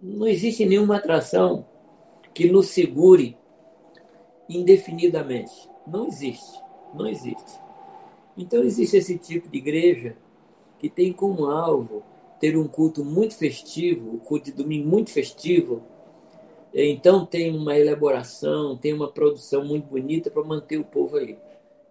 Não 0.00 0.28
existe 0.28 0.64
nenhuma 0.64 0.96
atração 0.96 1.66
que 2.32 2.50
nos 2.50 2.68
segure 2.68 3.36
indefinidamente. 4.48 5.68
Não 5.86 6.06
existe. 6.06 6.62
Não 6.94 7.06
existe. 7.06 7.60
Então 8.36 8.62
existe 8.62 8.96
esse 8.96 9.18
tipo 9.18 9.48
de 9.48 9.58
igreja 9.58 10.16
que 10.78 10.88
tem 10.88 11.12
como 11.12 11.46
alvo 11.46 12.04
ter 12.38 12.56
um 12.56 12.68
culto 12.68 13.04
muito 13.04 13.34
festivo, 13.34 14.14
o 14.14 14.20
culto 14.20 14.46
de 14.46 14.52
domingo 14.52 14.88
muito 14.88 15.10
festivo. 15.10 15.82
Então 16.72 17.26
tem 17.26 17.54
uma 17.54 17.76
elaboração, 17.76 18.76
tem 18.76 18.92
uma 18.92 19.10
produção 19.10 19.64
muito 19.64 19.86
bonita 19.86 20.30
para 20.30 20.44
manter 20.44 20.78
o 20.78 20.84
povo 20.84 21.16
ali. 21.16 21.36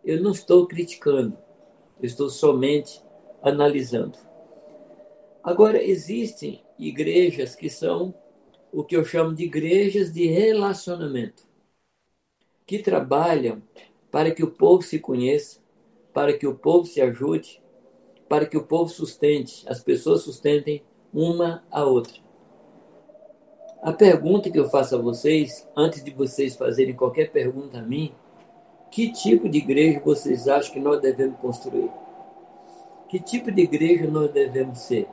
Eu 0.05 0.21
não 0.21 0.31
estou 0.31 0.65
criticando, 0.65 1.37
eu 1.99 2.05
estou 2.05 2.29
somente 2.29 3.03
analisando. 3.41 4.17
Agora, 5.43 5.83
existem 5.83 6.61
igrejas 6.77 7.55
que 7.55 7.69
são 7.69 8.13
o 8.71 8.83
que 8.83 8.95
eu 8.95 9.03
chamo 9.03 9.33
de 9.33 9.45
igrejas 9.45 10.11
de 10.11 10.27
relacionamento, 10.27 11.43
que 12.65 12.79
trabalham 12.79 13.61
para 14.11 14.31
que 14.31 14.43
o 14.43 14.51
povo 14.51 14.83
se 14.83 14.99
conheça, 14.99 15.59
para 16.13 16.37
que 16.37 16.45
o 16.45 16.55
povo 16.55 16.85
se 16.85 17.01
ajude, 17.01 17.61
para 18.27 18.45
que 18.45 18.57
o 18.57 18.63
povo 18.63 18.89
sustente, 18.89 19.63
as 19.67 19.81
pessoas 19.81 20.21
sustentem 20.21 20.83
uma 21.13 21.63
a 21.71 21.83
outra. 21.83 22.21
A 23.81 23.93
pergunta 23.93 24.49
que 24.49 24.59
eu 24.59 24.69
faço 24.69 24.95
a 24.95 25.01
vocês, 25.01 25.67
antes 25.75 26.03
de 26.03 26.11
vocês 26.11 26.55
fazerem 26.55 26.95
qualquer 26.95 27.31
pergunta 27.31 27.79
a 27.79 27.81
mim, 27.81 28.13
que 28.91 29.11
tipo 29.11 29.47
de 29.47 29.59
igreja 29.59 30.01
vocês 30.03 30.47
acham 30.47 30.73
que 30.73 30.79
nós 30.79 30.99
devemos 30.99 31.39
construir? 31.39 31.89
Que 33.07 33.19
tipo 33.19 33.51
de 33.51 33.61
igreja 33.61 34.07
nós 34.07 34.31
devemos 34.31 34.79
ser? 34.79 35.07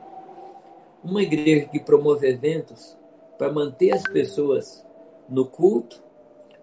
Uma 1.05 1.21
igreja 1.21 1.67
que 1.67 1.79
promove 1.79 2.27
eventos 2.27 2.97
para 3.37 3.53
manter 3.53 3.91
as 3.91 4.01
pessoas 4.01 4.83
no 5.29 5.45
culto 5.45 6.03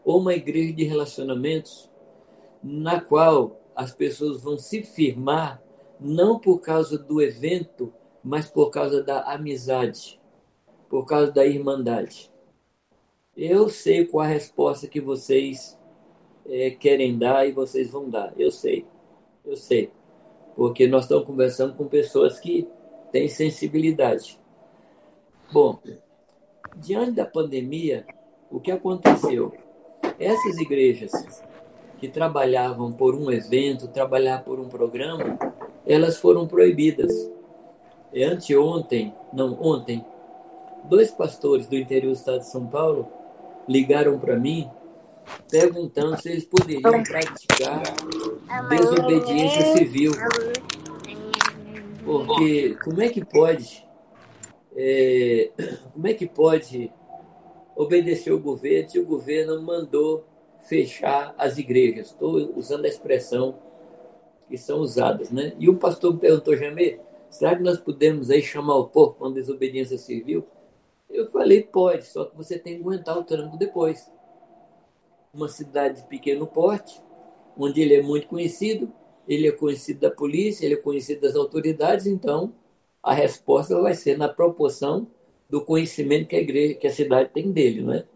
ou 0.04 0.18
uma 0.18 0.34
igreja 0.34 0.72
de 0.72 0.82
relacionamentos 0.82 1.88
na 2.61 3.00
qual 3.00 3.61
as 3.72 3.92
pessoas 3.92 4.42
vão 4.42 4.58
se 4.58 4.82
firmar 4.82 5.62
não 6.00 6.40
por 6.40 6.58
causa 6.58 6.99
do 6.99 7.22
evento, 7.22 7.94
mas 8.20 8.50
por 8.50 8.70
causa 8.70 9.00
da 9.00 9.20
amizade, 9.32 10.20
por 10.88 11.06
causa 11.06 11.30
da 11.30 11.46
irmandade. 11.46 12.28
Eu 13.37 13.68
sei 13.68 14.04
qual 14.06 14.25
a 14.25 14.28
resposta 14.28 14.88
que 14.88 15.00
vocês 15.00 15.78
é, 16.46 16.70
querem 16.70 17.16
dar 17.16 17.46
e 17.46 17.52
vocês 17.52 17.88
vão 17.88 18.11
dar. 18.11 18.32
Eu 18.37 18.50
sei, 18.50 18.84
eu 19.44 19.54
sei. 19.54 19.92
Porque 20.56 20.88
nós 20.88 21.04
estamos 21.04 21.26
conversando 21.26 21.76
com 21.76 21.87
pessoas 21.87 22.40
que 22.40 22.68
têm 23.12 23.28
sensibilidade. 23.28 24.40
Bom, 25.52 25.78
diante 26.76 27.12
da 27.12 27.26
pandemia, 27.26 28.07
o 28.50 28.59
que 28.59 28.73
aconteceu? 28.73 29.52
Essas 30.19 30.59
igrejas 30.59 31.12
que 31.99 32.09
trabalhavam 32.09 32.90
por 32.92 33.14
um 33.14 33.31
evento, 33.31 33.87
trabalhar 33.87 34.42
por 34.42 34.59
um 34.59 34.69
programa, 34.69 35.38
elas 35.87 36.16
foram 36.16 36.49
proibidas. 36.49 37.12
E 38.12 38.25
anteontem, 38.25 39.14
não, 39.33 39.57
ontem, 39.61 40.04
dois 40.85 41.11
pastores 41.11 41.66
do 41.66 41.76
interior 41.76 42.12
do 42.12 42.16
estado 42.16 42.40
de 42.40 42.50
São 42.50 42.66
Paulo 42.66 43.09
ligaram 43.69 44.19
para 44.19 44.37
mim 44.37 44.69
perguntando 45.50 46.21
se 46.21 46.31
eles 46.31 46.45
poderiam 46.45 47.02
praticar 47.02 47.83
desobediência 48.69 49.76
civil. 49.76 50.12
Porque 52.04 52.76
como 52.82 53.00
é 53.00 53.09
que 53.09 53.25
pode, 53.25 53.87
é, 54.75 55.50
como 55.92 56.06
é 56.06 56.14
que 56.14 56.26
pode 56.26 56.92
obedecer 57.76 58.32
o 58.32 58.40
governo 58.40 58.90
se 58.90 58.99
o 58.99 59.06
governo 59.06 59.62
mandou 59.62 60.25
fechar 60.61 61.35
as 61.38 61.59
igrejas? 61.59 62.09
Estou 62.09 62.56
usando 62.56 62.85
a 62.85 62.88
expressão 62.88 63.59
que 64.49 64.59
são 64.59 64.80
usadas, 64.80 65.30
né? 65.30 65.54
E 65.59 65.68
o 65.68 65.76
pastor 65.76 66.16
perguntou, 66.18 66.56
Jamê, 66.56 67.00
será 67.30 67.56
que 67.56 67.62
nós 67.62 67.78
podemos 67.78 68.30
aí 68.30 68.42
chamar 68.42 68.76
o 68.76 68.88
povo 68.88 69.14
com 69.14 69.32
desobediência 69.32 69.96
civil? 69.96 70.46
Eu 71.09 71.31
falei, 71.31 71.62
pode, 71.62 72.07
só 72.07 72.24
que 72.24 72.37
você 72.37 72.59
tem 72.59 72.76
que 72.76 72.83
aguentar 72.83 73.18
o 73.18 73.24
tranco 73.24 73.57
depois 73.57 74.11
uma 75.33 75.48
cidade 75.48 76.03
de 76.03 76.09
pequeno 76.09 76.46
porte, 76.46 77.03
onde 77.57 77.81
ele 77.81 77.94
é 77.94 78.03
muito 78.03 78.29
conhecido, 78.29 78.92
ele 79.26 79.48
é 79.48 79.52
conhecido 79.52 80.00
da 80.00 80.11
polícia, 80.11 80.64
ele 80.64 80.74
é 80.74 80.78
conhecido 80.78 81.22
das 81.22 81.37
autoridades, 81.37 82.06
então 82.06 82.52
a 83.02 83.12
resposta 83.12 83.80
vai 83.80 83.94
ser 83.94 84.16
na 84.16 84.28
proporção 84.28 85.06
do 85.48 85.64
conhecimento 85.64 86.28
que 86.28 86.37
a 86.37 86.40
igreja, 86.40 86.74
que 86.74 86.87
a 86.87 86.92
cidade 86.92 87.30
tem 87.30 87.50
dele, 87.50 87.82
não 87.82 87.92
é? 87.92 88.06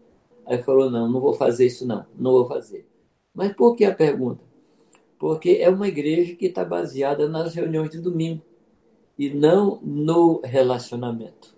Aí 0.45 0.63
falou: 0.63 0.89
não, 0.89 1.09
não 1.09 1.19
vou 1.19 1.33
fazer 1.33 1.67
isso, 1.67 1.85
não, 1.85 2.05
não 2.17 2.31
vou 2.31 2.47
fazer. 2.47 2.87
Mas 3.33 3.53
por 3.53 3.75
que 3.75 3.85
a 3.85 3.93
pergunta? 3.93 4.43
Porque 5.19 5.57
é 5.61 5.69
uma 5.69 5.87
igreja 5.87 6.35
que 6.35 6.45
está 6.45 6.63
baseada 6.63 7.27
nas 7.27 7.53
reuniões 7.53 7.89
de 7.89 7.99
domingo 7.99 8.41
e 9.17 9.29
não 9.29 9.79
no 9.81 10.41
relacionamento. 10.43 11.55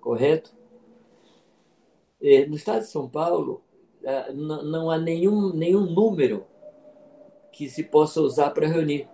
Correto? 0.00 0.54
É, 2.20 2.46
no 2.46 2.56
estado 2.56 2.80
de 2.80 2.88
São 2.88 3.08
Paulo, 3.08 3.62
é, 4.02 4.32
não 4.32 4.90
há 4.90 4.98
nenhum, 4.98 5.52
nenhum 5.52 5.86
número 5.86 6.44
que 7.56 7.70
se 7.70 7.82
possa 7.82 8.20
usar 8.20 8.50
para 8.50 8.68
reunir. 8.68 9.08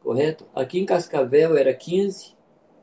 Correto? 0.00 0.46
Aqui 0.54 0.80
em 0.80 0.86
Cascavel 0.86 1.56
era 1.56 1.74
15, 1.74 2.34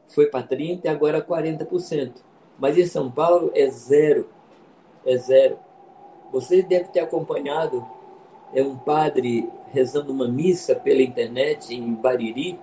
foi 0.08 0.28
para 0.28 0.46
30 0.46 0.86
e 0.86 0.90
agora 0.90 1.26
40%. 1.26 2.22
Mas 2.60 2.78
em 2.78 2.86
São 2.86 3.10
Paulo 3.10 3.52
é 3.56 3.70
zero. 3.70 4.30
É 5.06 5.18
zero. 5.18 5.58
Você 6.32 6.62
deve 6.62 6.90
ter 6.90 7.00
acompanhado 7.00 7.86
é 8.54 8.62
um 8.62 8.76
padre 8.76 9.48
rezando 9.72 10.12
uma 10.12 10.28
missa 10.28 10.76
pela 10.76 11.04
internet 11.04 11.74
em 11.74 11.94
Bariri 11.94 12.60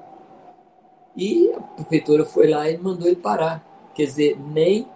e 1.17 1.53
a 1.53 1.61
prefeitura 1.61 2.25
foi 2.25 2.49
lá 2.49 2.69
e 2.69 2.77
mandou 2.77 3.07
ele 3.07 3.17
parar. 3.17 3.65
Quer 3.95 4.05
dizer, 4.05 4.39
nem 4.39 4.87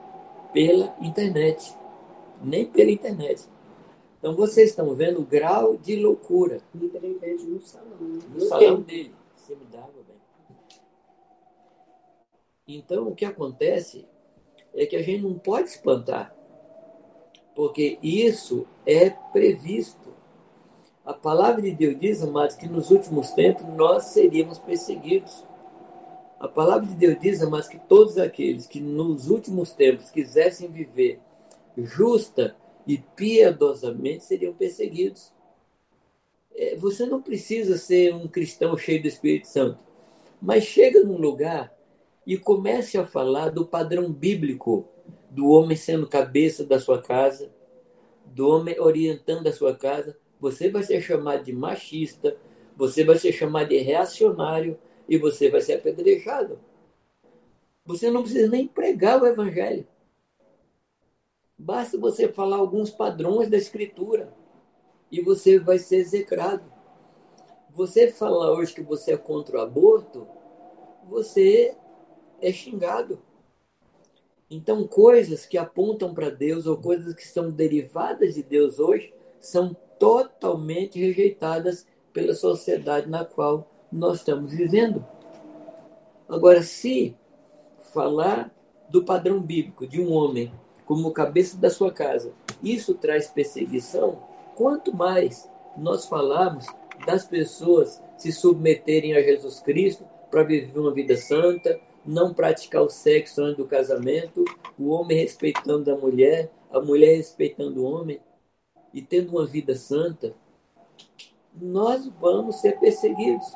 pela 0.52 0.94
internet 1.00 1.80
nem 2.42 2.64
pela 2.64 2.90
internet. 2.90 3.44
Então 4.20 4.36
vocês 4.36 4.68
estão 4.68 4.94
vendo 4.94 5.20
o 5.20 5.24
grau 5.24 5.78
de 5.78 5.96
loucura. 5.96 6.60
no 7.46 7.60
salão. 7.62 7.96
No 7.98 8.40
salão 8.42 8.82
dele. 8.82 9.14
Você 9.34 9.56
me 9.56 9.64
dá, 9.64 9.80
meu 9.80 10.04
bem. 10.04 10.16
Então 12.68 13.08
o 13.08 13.14
que 13.14 13.24
acontece 13.24 14.06
é 14.74 14.84
que 14.84 14.94
a 14.94 15.02
gente 15.02 15.22
não 15.22 15.38
pode 15.38 15.70
espantar. 15.70 16.36
Porque 17.54 17.98
isso 18.02 18.66
é 18.84 19.08
previsto. 19.08 20.12
A 21.04 21.14
palavra 21.14 21.62
de 21.62 21.72
Deus 21.72 21.98
diz, 21.98 22.22
amados, 22.22 22.56
que 22.56 22.68
nos 22.68 22.90
últimos 22.90 23.30
tempos 23.30 23.66
nós 23.68 24.04
seríamos 24.04 24.58
perseguidos. 24.58 25.44
A 26.38 26.46
palavra 26.46 26.86
de 26.86 26.94
Deus 26.94 27.18
diz, 27.18 27.42
amados, 27.42 27.68
que 27.68 27.78
todos 27.78 28.18
aqueles 28.18 28.66
que 28.66 28.80
nos 28.80 29.30
últimos 29.30 29.72
tempos 29.72 30.10
quisessem 30.10 30.70
viver 30.70 31.20
justa 31.76 32.54
e 32.86 32.98
piedosamente 32.98 34.24
seriam 34.24 34.54
perseguidos. 34.54 35.32
É, 36.54 36.76
você 36.76 37.06
não 37.06 37.22
precisa 37.22 37.76
ser 37.76 38.14
um 38.14 38.26
cristão 38.26 38.76
cheio 38.76 39.00
do 39.00 39.08
Espírito 39.08 39.48
Santo, 39.48 39.78
mas 40.40 40.64
chega 40.64 41.02
num 41.04 41.18
lugar 41.18 41.74
e 42.26 42.36
comece 42.36 42.98
a 42.98 43.06
falar 43.06 43.50
do 43.50 43.66
padrão 43.66 44.12
bíblico 44.12 44.88
do 45.30 45.48
homem 45.48 45.76
sendo 45.76 46.06
cabeça 46.06 46.64
da 46.64 46.78
sua 46.78 47.00
casa, 47.00 47.50
do 48.26 48.48
homem 48.48 48.78
orientando 48.78 49.46
a 49.46 49.52
sua 49.52 49.74
casa. 49.74 50.16
Você 50.40 50.70
vai 50.70 50.82
ser 50.82 51.00
chamado 51.00 51.44
de 51.44 51.52
machista, 51.52 52.36
você 52.76 53.04
vai 53.04 53.18
ser 53.18 53.32
chamado 53.32 53.68
de 53.68 53.78
reacionário 53.78 54.78
e 55.08 55.18
você 55.18 55.50
vai 55.50 55.60
ser 55.60 55.74
apedrejado. 55.74 56.58
Você 57.84 58.10
não 58.10 58.22
precisa 58.22 58.48
nem 58.48 58.66
pregar 58.66 59.22
o 59.22 59.26
evangelho. 59.26 59.86
Basta 61.62 61.98
você 61.98 62.26
falar 62.26 62.56
alguns 62.56 62.88
padrões 62.88 63.50
da 63.50 63.58
Escritura 63.58 64.32
e 65.12 65.20
você 65.20 65.58
vai 65.58 65.78
ser 65.78 65.96
execrado. 65.96 66.64
Você 67.68 68.10
falar 68.10 68.50
hoje 68.52 68.72
que 68.72 68.82
você 68.82 69.12
é 69.12 69.16
contra 69.18 69.58
o 69.58 69.60
aborto, 69.60 70.26
você 71.06 71.76
é 72.40 72.50
xingado. 72.50 73.20
Então, 74.50 74.86
coisas 74.86 75.44
que 75.44 75.58
apontam 75.58 76.14
para 76.14 76.30
Deus 76.30 76.66
ou 76.66 76.78
coisas 76.78 77.12
que 77.12 77.28
são 77.28 77.50
derivadas 77.50 78.36
de 78.36 78.42
Deus 78.42 78.78
hoje 78.78 79.12
são 79.38 79.76
totalmente 79.98 80.98
rejeitadas 80.98 81.86
pela 82.10 82.34
sociedade 82.34 83.06
na 83.06 83.22
qual 83.22 83.70
nós 83.92 84.20
estamos 84.20 84.54
vivendo. 84.54 85.04
Agora, 86.26 86.62
se 86.62 87.14
falar 87.92 88.50
do 88.88 89.04
padrão 89.04 89.42
bíblico 89.42 89.86
de 89.86 90.00
um 90.00 90.10
homem 90.10 90.50
como 90.90 91.12
cabeça 91.12 91.56
da 91.56 91.70
sua 91.70 91.92
casa, 91.92 92.32
isso 92.60 92.94
traz 92.94 93.28
perseguição, 93.28 94.24
quanto 94.56 94.92
mais 94.92 95.48
nós 95.76 96.04
falamos 96.04 96.66
das 97.06 97.24
pessoas 97.24 98.02
se 98.18 98.32
submeterem 98.32 99.14
a 99.14 99.22
Jesus 99.22 99.60
Cristo 99.60 100.04
para 100.32 100.42
viver 100.42 100.76
uma 100.76 100.92
vida 100.92 101.16
santa, 101.16 101.80
não 102.04 102.34
praticar 102.34 102.82
o 102.82 102.88
sexo 102.88 103.40
antes 103.40 103.58
do 103.58 103.68
casamento, 103.68 104.44
o 104.76 104.88
homem 104.88 105.18
respeitando 105.18 105.92
a 105.92 105.96
mulher, 105.96 106.50
a 106.72 106.80
mulher 106.80 107.18
respeitando 107.18 107.84
o 107.84 107.88
homem 107.88 108.20
e 108.92 109.00
tendo 109.00 109.30
uma 109.30 109.46
vida 109.46 109.76
santa, 109.76 110.34
nós 111.54 112.04
vamos 112.20 112.56
ser 112.56 112.80
perseguidos. 112.80 113.46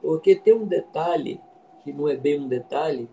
Porque 0.00 0.36
tem 0.36 0.54
um 0.54 0.64
detalhe, 0.64 1.40
que 1.82 1.92
não 1.92 2.06
é 2.08 2.16
bem 2.16 2.38
um 2.38 2.46
detalhe, 2.46 3.10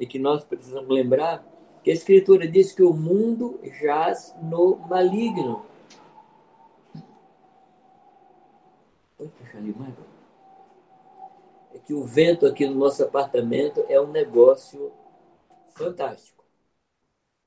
e 0.00 0.06
que 0.06 0.18
nós 0.18 0.42
precisamos 0.44 0.88
lembrar, 0.88 1.46
que 1.84 1.90
a 1.90 1.94
Escritura 1.94 2.48
diz 2.48 2.72
que 2.72 2.82
o 2.82 2.94
mundo 2.94 3.60
jaz 3.78 4.34
no 4.42 4.76
maligno. 4.88 5.66
Pode 9.18 9.30
fechar 9.32 9.58
ali 9.58 9.74
mais? 9.78 9.94
É 11.74 11.78
que 11.78 11.92
o 11.92 12.02
vento 12.02 12.46
aqui 12.46 12.66
no 12.66 12.76
nosso 12.76 13.04
apartamento 13.04 13.84
é 13.86 14.00
um 14.00 14.10
negócio 14.10 14.90
fantástico. 15.74 16.42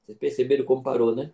Vocês 0.04 0.16
perceberam 0.20 0.66
como 0.66 0.84
parou, 0.84 1.16
né? 1.16 1.34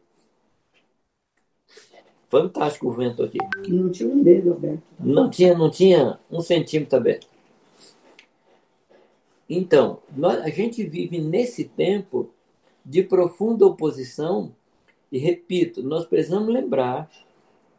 Fantástico 2.29 2.87
o 2.87 2.93
vento 2.93 3.21
aqui. 3.21 3.37
Não 3.67 3.91
tinha 3.91 4.09
um 4.09 4.23
dedo 4.23 4.53
aberto. 4.53 4.83
Não 4.97 5.29
tinha, 5.29 5.57
não 5.57 5.69
tinha 5.69 6.19
um 6.31 6.39
centímetro 6.39 6.97
aberto. 6.97 7.27
Então, 9.49 9.99
nós, 10.15 10.41
a 10.41 10.49
gente 10.49 10.85
vive 10.85 11.19
nesse 11.19 11.65
tempo 11.65 12.32
de 12.85 13.03
profunda 13.03 13.65
oposição, 13.65 14.55
e 15.11 15.17
repito, 15.17 15.83
nós 15.83 16.05
precisamos 16.05 16.53
lembrar 16.53 17.09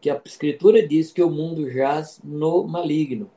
que 0.01 0.09
a 0.11 0.21
Escritura 0.25 0.87
diz 0.87 1.11
que 1.11 1.23
o 1.23 1.31
mundo 1.31 1.71
jaz 1.71 2.21
no 2.23 2.65
maligno. 2.65 3.31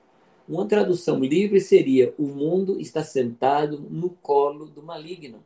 Uma 0.47 0.67
tradução 0.67 1.19
livre 1.19 1.59
seria: 1.59 2.13
o 2.17 2.27
mundo 2.27 2.79
está 2.79 3.03
sentado 3.03 3.79
no 3.89 4.09
colo 4.09 4.65
do 4.67 4.83
maligno. 4.83 5.43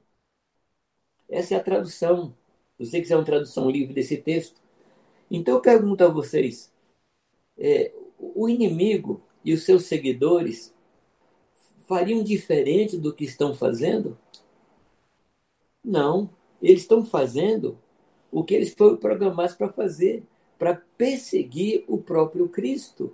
Essa 1.30 1.56
é 1.56 1.58
a 1.58 1.64
tradução. 1.64 2.36
Você 2.78 3.00
quiser 3.00 3.16
uma 3.16 3.24
tradução 3.24 3.70
livre 3.70 3.94
desse 3.94 4.18
texto. 4.18 4.60
Então 5.30 5.56
eu 5.56 5.62
pergunto 5.62 6.04
a 6.04 6.08
vocês: 6.08 6.72
é, 7.58 7.92
o 8.20 8.50
inimigo 8.50 9.22
e 9.46 9.54
os 9.54 9.64
seus 9.64 9.86
seguidores 9.86 10.74
fariam 11.88 12.24
diferente 12.24 12.98
do 12.98 13.14
que 13.14 13.26
estão 13.26 13.54
fazendo? 13.54 14.18
Não. 15.84 16.30
Eles 16.62 16.82
estão 16.82 17.04
fazendo 17.04 17.78
o 18.32 18.44
que 18.44 18.54
eles 18.54 18.74
foram 18.74 18.98
programados 18.98 19.56
para 19.56 19.70
fazer 19.70 20.24
para 20.62 20.76
perseguir 20.96 21.84
o 21.88 21.98
próprio 21.98 22.48
Cristo. 22.48 23.12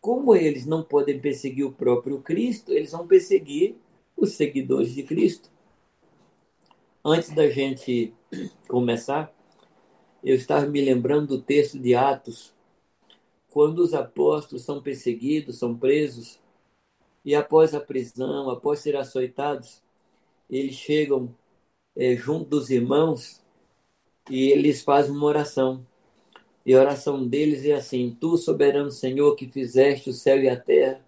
Como 0.00 0.34
eles 0.34 0.66
não 0.66 0.82
podem 0.82 1.20
perseguir 1.20 1.64
o 1.64 1.70
próprio 1.70 2.20
Cristo, 2.20 2.72
eles 2.72 2.90
vão 2.90 3.06
perseguir 3.06 3.76
os 4.16 4.32
seguidores 4.32 4.92
de 4.92 5.04
Cristo. 5.04 5.48
Antes 7.04 7.30
da 7.30 7.48
gente 7.48 8.12
começar, 8.66 9.32
eu 10.24 10.34
estava 10.34 10.66
me 10.66 10.80
lembrando 10.80 11.36
do 11.36 11.40
texto 11.40 11.78
de 11.78 11.94
Atos, 11.94 12.52
quando 13.48 13.78
os 13.78 13.94
apóstolos 13.94 14.64
são 14.64 14.82
perseguidos, 14.82 15.56
são 15.56 15.76
presos, 15.76 16.40
e 17.24 17.32
após 17.32 17.76
a 17.76 17.80
prisão, 17.80 18.50
após 18.50 18.80
ser 18.80 18.96
açoitados, 18.96 19.80
eles 20.50 20.74
chegam 20.74 21.32
é, 21.96 22.16
junto 22.16 22.48
dos 22.48 22.70
irmãos 22.70 23.40
e 24.30 24.50
eles 24.50 24.82
fazem 24.82 25.12
uma 25.12 25.26
oração. 25.26 25.86
E 26.64 26.74
a 26.74 26.80
oração 26.80 27.26
deles 27.26 27.64
é 27.64 27.72
assim: 27.74 28.16
Tu, 28.20 28.36
soberano 28.36 28.90
Senhor, 28.90 29.34
que 29.34 29.46
fizeste 29.50 30.10
o 30.10 30.12
céu 30.12 30.42
e 30.42 30.48
a 30.48 30.58
terra, 30.58 31.04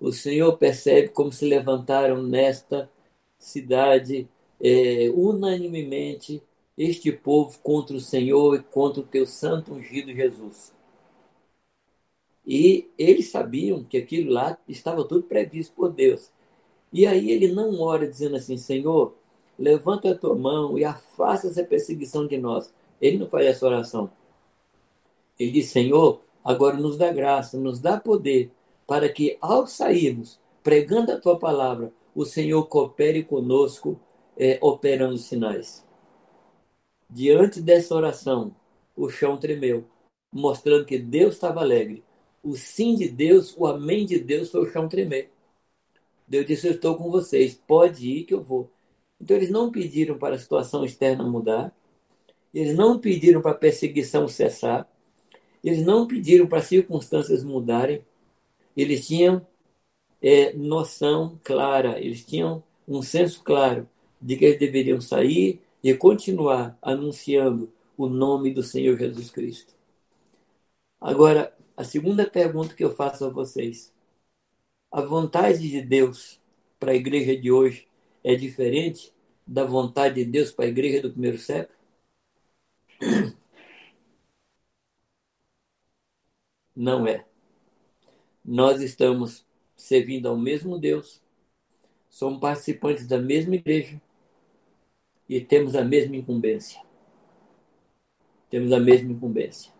o 0.00 0.12
Senhor 0.12 0.56
percebe 0.58 1.08
como 1.08 1.32
se 1.32 1.46
levantaram 1.46 2.22
nesta 2.22 2.90
cidade 3.38 4.28
é, 4.60 5.10
unanimemente 5.14 6.42
este 6.76 7.12
povo 7.12 7.58
contra 7.60 7.96
o 7.96 8.00
Senhor 8.00 8.56
e 8.56 8.62
contra 8.62 9.00
o 9.00 9.06
teu 9.06 9.26
santo 9.26 9.74
ungido 9.74 10.12
Jesus. 10.14 10.72
E 12.46 12.90
eles 12.98 13.30
sabiam 13.30 13.84
que 13.84 13.96
aquilo 13.96 14.32
lá 14.32 14.58
estava 14.68 15.04
tudo 15.04 15.22
previsto 15.24 15.74
por 15.74 15.92
Deus. 15.92 16.30
E 16.92 17.06
aí 17.06 17.30
ele 17.30 17.52
não 17.52 17.80
ora 17.80 18.06
dizendo 18.08 18.36
assim: 18.36 18.56
Senhor, 18.56 19.14
levanta 19.62 20.10
a 20.10 20.14
tua 20.14 20.34
mão 20.34 20.76
e 20.76 20.84
afasta 20.84 21.46
essa 21.46 21.62
perseguição 21.62 22.26
de 22.26 22.36
nós. 22.36 22.74
Ele 23.00 23.18
não 23.18 23.26
faz 23.26 23.46
essa 23.46 23.64
oração. 23.64 24.10
Ele 25.38 25.52
diz: 25.52 25.68
Senhor, 25.68 26.20
agora 26.44 26.76
nos 26.76 26.96
dá 26.96 27.12
graça, 27.12 27.56
nos 27.56 27.78
dá 27.80 27.98
poder, 27.98 28.50
para 28.86 29.08
que 29.08 29.38
ao 29.40 29.66
sairmos 29.66 30.40
pregando 30.64 31.12
a 31.12 31.20
tua 31.20 31.38
palavra, 31.38 31.92
o 32.14 32.24
Senhor 32.24 32.64
coopere 32.66 33.22
conosco 33.22 33.98
é, 34.36 34.58
operando 34.60 35.16
sinais. 35.16 35.84
Diante 37.08 37.60
dessa 37.60 37.94
oração, 37.94 38.54
o 38.96 39.08
chão 39.08 39.36
tremeu, 39.36 39.84
mostrando 40.32 40.84
que 40.84 40.98
Deus 40.98 41.34
estava 41.34 41.60
alegre. 41.60 42.02
O 42.42 42.56
sim 42.56 42.96
de 42.96 43.08
Deus, 43.08 43.54
o 43.56 43.66
amém 43.66 44.04
de 44.04 44.18
Deus 44.18 44.50
foi 44.50 44.62
o 44.62 44.70
chão 44.70 44.88
tremer. 44.88 45.30
Deus 46.26 46.46
disse: 46.46 46.66
Eu 46.66 46.72
estou 46.72 46.96
com 46.96 47.10
vocês, 47.10 47.54
pode 47.54 48.08
ir 48.08 48.24
que 48.24 48.34
eu 48.34 48.42
vou. 48.42 48.68
Então, 49.22 49.36
eles 49.36 49.50
não 49.50 49.70
pediram 49.70 50.18
para 50.18 50.34
a 50.34 50.38
situação 50.38 50.84
externa 50.84 51.22
mudar, 51.22 51.72
eles 52.52 52.74
não 52.74 52.98
pediram 52.98 53.40
para 53.40 53.52
a 53.52 53.54
perseguição 53.54 54.26
cessar, 54.26 54.90
eles 55.62 55.86
não 55.86 56.08
pediram 56.08 56.48
para 56.48 56.58
as 56.58 56.66
circunstâncias 56.66 57.44
mudarem, 57.44 58.04
eles 58.76 59.06
tinham 59.06 59.46
é, 60.20 60.52
noção 60.54 61.38
clara, 61.44 62.00
eles 62.00 62.24
tinham 62.24 62.64
um 62.86 63.00
senso 63.00 63.44
claro 63.44 63.88
de 64.20 64.36
que 64.36 64.44
eles 64.44 64.58
deveriam 64.58 65.00
sair 65.00 65.60
e 65.84 65.94
continuar 65.94 66.76
anunciando 66.82 67.72
o 67.96 68.08
nome 68.08 68.52
do 68.52 68.62
Senhor 68.62 68.98
Jesus 68.98 69.30
Cristo. 69.30 69.72
Agora, 71.00 71.56
a 71.76 71.84
segunda 71.84 72.28
pergunta 72.28 72.74
que 72.74 72.84
eu 72.84 72.94
faço 72.94 73.24
a 73.24 73.28
vocês: 73.28 73.92
a 74.90 75.00
vontade 75.00 75.70
de 75.70 75.80
Deus 75.80 76.40
para 76.80 76.90
a 76.90 76.96
igreja 76.96 77.36
de 77.36 77.52
hoje 77.52 77.86
é 78.24 78.34
diferente 78.34 79.12
da 79.46 79.64
vontade 79.64 80.16
de 80.16 80.24
Deus 80.24 80.50
para 80.52 80.64
a 80.66 80.68
igreja 80.68 81.02
do 81.02 81.10
primeiro 81.10 81.38
século? 81.38 81.76
Não 86.74 87.06
é. 87.06 87.24
Nós 88.44 88.80
estamos 88.80 89.44
servindo 89.76 90.28
ao 90.28 90.36
mesmo 90.36 90.78
Deus, 90.78 91.20
somos 92.08 92.40
participantes 92.40 93.06
da 93.06 93.18
mesma 93.18 93.54
igreja, 93.56 94.00
e 95.28 95.40
temos 95.40 95.74
a 95.74 95.84
mesma 95.84 96.16
incumbência. 96.16 96.80
Temos 98.50 98.72
a 98.72 98.80
mesma 98.80 99.12
incumbência. 99.12 99.72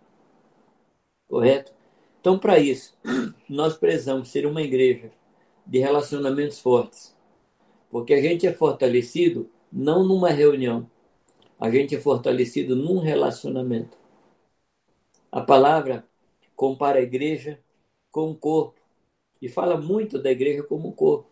Correto? 1.29 1.73
Então, 2.21 2.39
para 2.39 2.59
isso, 2.59 2.97
nós 3.49 3.77
precisamos 3.77 4.29
ser 4.29 4.47
uma 4.47 4.63
igreja 4.63 5.11
de 5.67 5.79
relacionamentos 5.79 6.61
fortes. 6.61 7.15
Porque 7.93 8.13
a 8.13 8.21
gente 8.21 8.45
é 8.45 8.53
fortalecido 8.53 9.49
não 9.73 10.05
numa 10.05 10.31
reunião, 10.31 10.91
a 11.61 11.71
gente 11.71 11.95
é 11.95 12.01
fortalecido 12.01 12.75
num 12.75 12.99
relacionamento. 12.99 13.97
A 15.31 15.41
palavra 15.41 16.05
compara 16.57 16.99
a 16.99 17.03
igreja 17.03 17.61
com 18.11 18.33
o 18.33 18.35
corpo 18.35 18.81
e 19.41 19.49
fala 19.49 19.81
muito 19.81 20.19
da 20.21 20.33
igreja 20.33 20.65
como 20.65 20.93
corpo. 20.93 21.31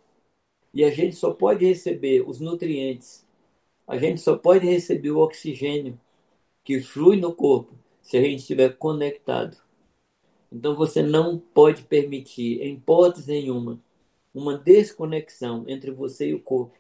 E 0.73 0.85
a 0.85 0.91
gente 0.93 1.17
só 1.17 1.33
pode 1.33 1.67
receber 1.67 2.23
os 2.29 2.39
nutrientes 2.39 3.27
a 3.91 3.99
gente 3.99 4.21
só 4.21 4.37
pode 4.37 4.65
receber 4.67 5.11
o 5.11 5.19
oxigênio 5.19 5.99
que 6.63 6.81
flui 6.81 7.17
no 7.17 7.35
corpo 7.35 7.75
se 8.01 8.17
a 8.17 8.23
gente 8.23 8.39
estiver 8.39 8.77
conectado. 8.77 9.57
Então 10.53 10.77
você 10.77 11.03
não 11.03 11.37
pode 11.37 11.83
permitir, 11.83 12.63
em 12.63 12.75
hipótese 12.75 13.33
nenhuma, 13.33 13.81
uma 14.35 14.57
desconexão 14.57 15.65
entre 15.67 15.91
você 15.91 16.29
e 16.29 16.35
o 16.35 16.41
corpo. 16.41 16.79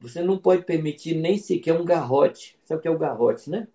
Você 0.00 0.22
não 0.22 0.38
pode 0.38 0.64
permitir 0.64 1.14
nem 1.14 1.38
sequer 1.38 1.78
um 1.78 1.84
garrote. 1.84 2.56
Sabe 2.64 2.78
o 2.78 2.82
que 2.82 2.88
é 2.88 2.90
o 2.90 2.98
garrote, 2.98 3.50
né? 3.50 3.68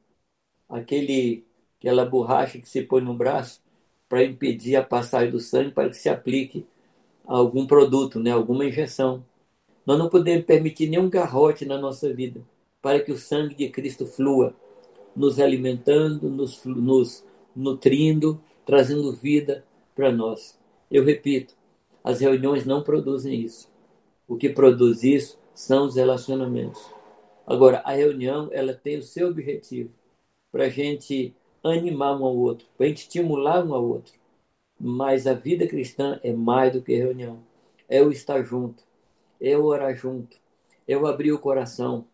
Aquele, 0.67 1.45
aquela 1.79 2.05
borracha 2.05 2.59
que 2.59 2.67
se 2.67 2.81
põe 2.81 3.01
no 3.01 3.13
braço 3.13 3.61
para 4.09 4.23
impedir 4.23 4.75
a 4.75 4.83
passagem 4.83 5.31
do 5.31 5.39
sangue 5.39 5.71
para 5.71 5.89
que 5.89 5.95
se 5.95 6.09
aplique 6.09 6.65
algum 7.25 7.65
produto, 7.65 8.19
né? 8.19 8.31
alguma 8.31 8.65
injeção. 8.65 9.23
Nós 9.85 9.97
não 9.97 10.09
podemos 10.09 10.45
permitir 10.45 10.89
nenhum 10.89 11.09
garrote 11.09 11.65
na 11.65 11.77
nossa 11.77 12.11
vida 12.13 12.41
para 12.81 12.99
que 12.99 13.11
o 13.11 13.17
sangue 13.17 13.55
de 13.55 13.69
Cristo 13.69 14.05
flua, 14.05 14.53
nos 15.15 15.39
alimentando, 15.39 16.29
nos, 16.29 16.63
nos 16.65 17.23
nutrindo, 17.55 18.39
trazendo 18.65 19.13
vida 19.13 19.63
para 19.95 20.11
nós. 20.11 20.59
Eu 20.91 21.03
repito, 21.03 21.55
as 22.05 22.19
reuniões 22.19 22.67
não 22.67 22.83
produzem 22.83 23.41
isso. 23.41 23.67
O 24.27 24.37
que 24.37 24.47
produz 24.47 25.03
isso 25.03 25.39
são 25.55 25.87
os 25.87 25.95
relacionamentos. 25.95 26.79
Agora, 27.47 27.79
a 27.79 27.93
reunião 27.93 28.47
ela 28.51 28.75
tem 28.75 28.99
o 28.99 29.01
seu 29.01 29.27
objetivo 29.29 29.89
para 30.51 30.65
a 30.65 30.69
gente 30.69 31.33
animar 31.63 32.15
um 32.15 32.23
ao 32.23 32.37
outro, 32.37 32.67
para 32.77 32.85
a 32.85 32.89
gente 32.89 32.99
estimular 32.99 33.65
um 33.65 33.73
ao 33.73 33.83
outro. 33.83 34.13
Mas 34.79 35.25
a 35.25 35.33
vida 35.33 35.65
cristã 35.65 36.19
é 36.23 36.31
mais 36.31 36.73
do 36.73 36.81
que 36.81 36.95
reunião. 36.95 37.39
É 37.89 38.03
o 38.03 38.11
estar 38.11 38.43
junto, 38.43 38.83
é 39.41 39.57
orar 39.57 39.95
junto, 39.95 40.37
é 40.87 40.95
o 40.95 41.07
abrir 41.07 41.31
o 41.31 41.39
coração, 41.39 42.05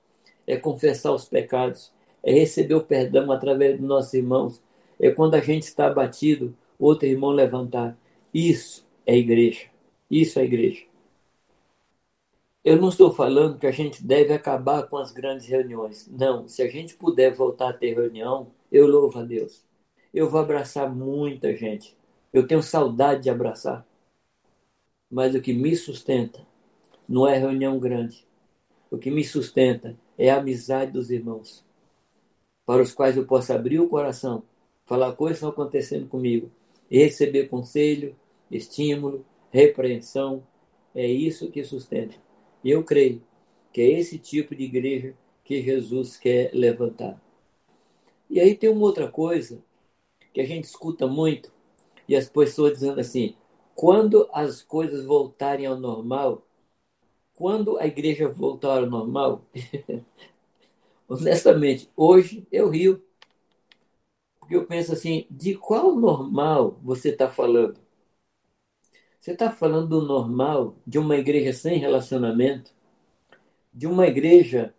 é 0.47 0.55
confessar 0.55 1.11
os 1.11 1.25
pecados, 1.25 1.91
é 2.23 2.31
receber 2.31 2.75
o 2.75 2.81
perdão 2.81 3.29
através 3.29 3.77
dos 3.77 3.85
nossos 3.85 4.13
irmãos. 4.13 4.61
É 4.97 5.11
quando 5.11 5.35
a 5.35 5.41
gente 5.41 5.63
está 5.63 5.87
abatido, 5.87 6.55
outro 6.79 7.09
irmão 7.09 7.31
levantar. 7.31 7.97
Isso 8.33 8.85
é 9.05 9.17
igreja. 9.17 9.71
Isso 10.11 10.39
é 10.39 10.43
igreja. 10.43 10.83
Eu 12.65 12.75
não 12.75 12.89
estou 12.89 13.13
falando 13.13 13.57
que 13.57 13.65
a 13.65 13.71
gente 13.71 14.03
deve 14.03 14.33
acabar 14.33 14.83
com 14.83 14.97
as 14.97 15.13
grandes 15.13 15.47
reuniões. 15.47 16.05
Não, 16.11 16.49
se 16.49 16.61
a 16.61 16.67
gente 16.67 16.95
puder 16.95 17.33
voltar 17.33 17.69
a 17.69 17.73
ter 17.73 17.95
reunião, 17.95 18.51
eu 18.69 18.85
louvo 18.87 19.19
a 19.19 19.23
Deus. 19.23 19.63
Eu 20.13 20.29
vou 20.29 20.41
abraçar 20.41 20.93
muita 20.93 21.55
gente. 21.55 21.97
Eu 22.33 22.45
tenho 22.45 22.61
saudade 22.61 23.23
de 23.23 23.29
abraçar. 23.29 23.87
Mas 25.09 25.33
o 25.33 25.41
que 25.41 25.53
me 25.53 25.75
sustenta 25.77 26.45
não 27.07 27.25
é 27.25 27.37
reunião 27.37 27.79
grande. 27.79 28.27
O 28.91 28.97
que 28.97 29.09
me 29.09 29.23
sustenta 29.23 29.97
é 30.17 30.29
a 30.29 30.37
amizade 30.37 30.91
dos 30.91 31.09
irmãos, 31.09 31.63
para 32.65 32.81
os 32.81 32.93
quais 32.93 33.15
eu 33.15 33.25
posso 33.25 33.53
abrir 33.53 33.79
o 33.79 33.87
coração, 33.87 34.43
falar 34.85 35.13
coisas 35.13 35.39
que 35.39 35.45
estão 35.45 35.49
acontecendo 35.49 36.07
comigo 36.07 36.51
e 36.89 36.99
receber 36.99 37.47
conselho, 37.47 38.15
estímulo, 38.51 39.25
repreensão. 39.51 40.43
É 40.95 41.05
isso 41.05 41.51
que 41.51 41.63
sustenta. 41.63 42.15
E 42.63 42.71
eu 42.71 42.83
creio 42.83 43.21
que 43.71 43.81
é 43.81 43.99
esse 43.99 44.17
tipo 44.17 44.55
de 44.55 44.63
igreja 44.63 45.15
que 45.43 45.61
Jesus 45.61 46.17
quer 46.17 46.51
levantar. 46.53 47.21
E 48.29 48.39
aí 48.39 48.55
tem 48.55 48.69
uma 48.69 48.81
outra 48.81 49.09
coisa 49.09 49.61
que 50.33 50.41
a 50.41 50.45
gente 50.45 50.65
escuta 50.65 51.07
muito 51.07 51.51
e 52.07 52.15
as 52.15 52.29
pessoas 52.29 52.73
dizendo 52.73 52.99
assim: 52.99 53.35
quando 53.75 54.29
as 54.33 54.61
coisas 54.61 55.05
voltarem 55.05 55.65
ao 55.65 55.77
normal, 55.79 56.45
quando 57.35 57.77
a 57.77 57.87
igreja 57.87 58.29
voltar 58.29 58.79
ao 58.79 58.85
normal, 58.85 59.45
honestamente, 61.07 61.89
hoje 61.95 62.47
eu 62.51 62.69
rio. 62.69 63.03
Porque 64.39 64.55
eu 64.55 64.65
penso 64.65 64.93
assim: 64.93 65.25
de 65.29 65.55
qual 65.55 65.95
normal 65.95 66.79
você 66.83 67.09
está 67.09 67.29
falando? 67.29 67.79
Você 69.21 69.33
está 69.33 69.51
falando 69.51 69.87
do 69.87 70.01
normal 70.01 70.75
de 70.85 70.97
uma 70.97 71.15
igreja 71.15 71.53
sem 71.53 71.77
relacionamento? 71.77 72.71
De 73.71 73.85
uma 73.85 74.07
igreja 74.07 74.73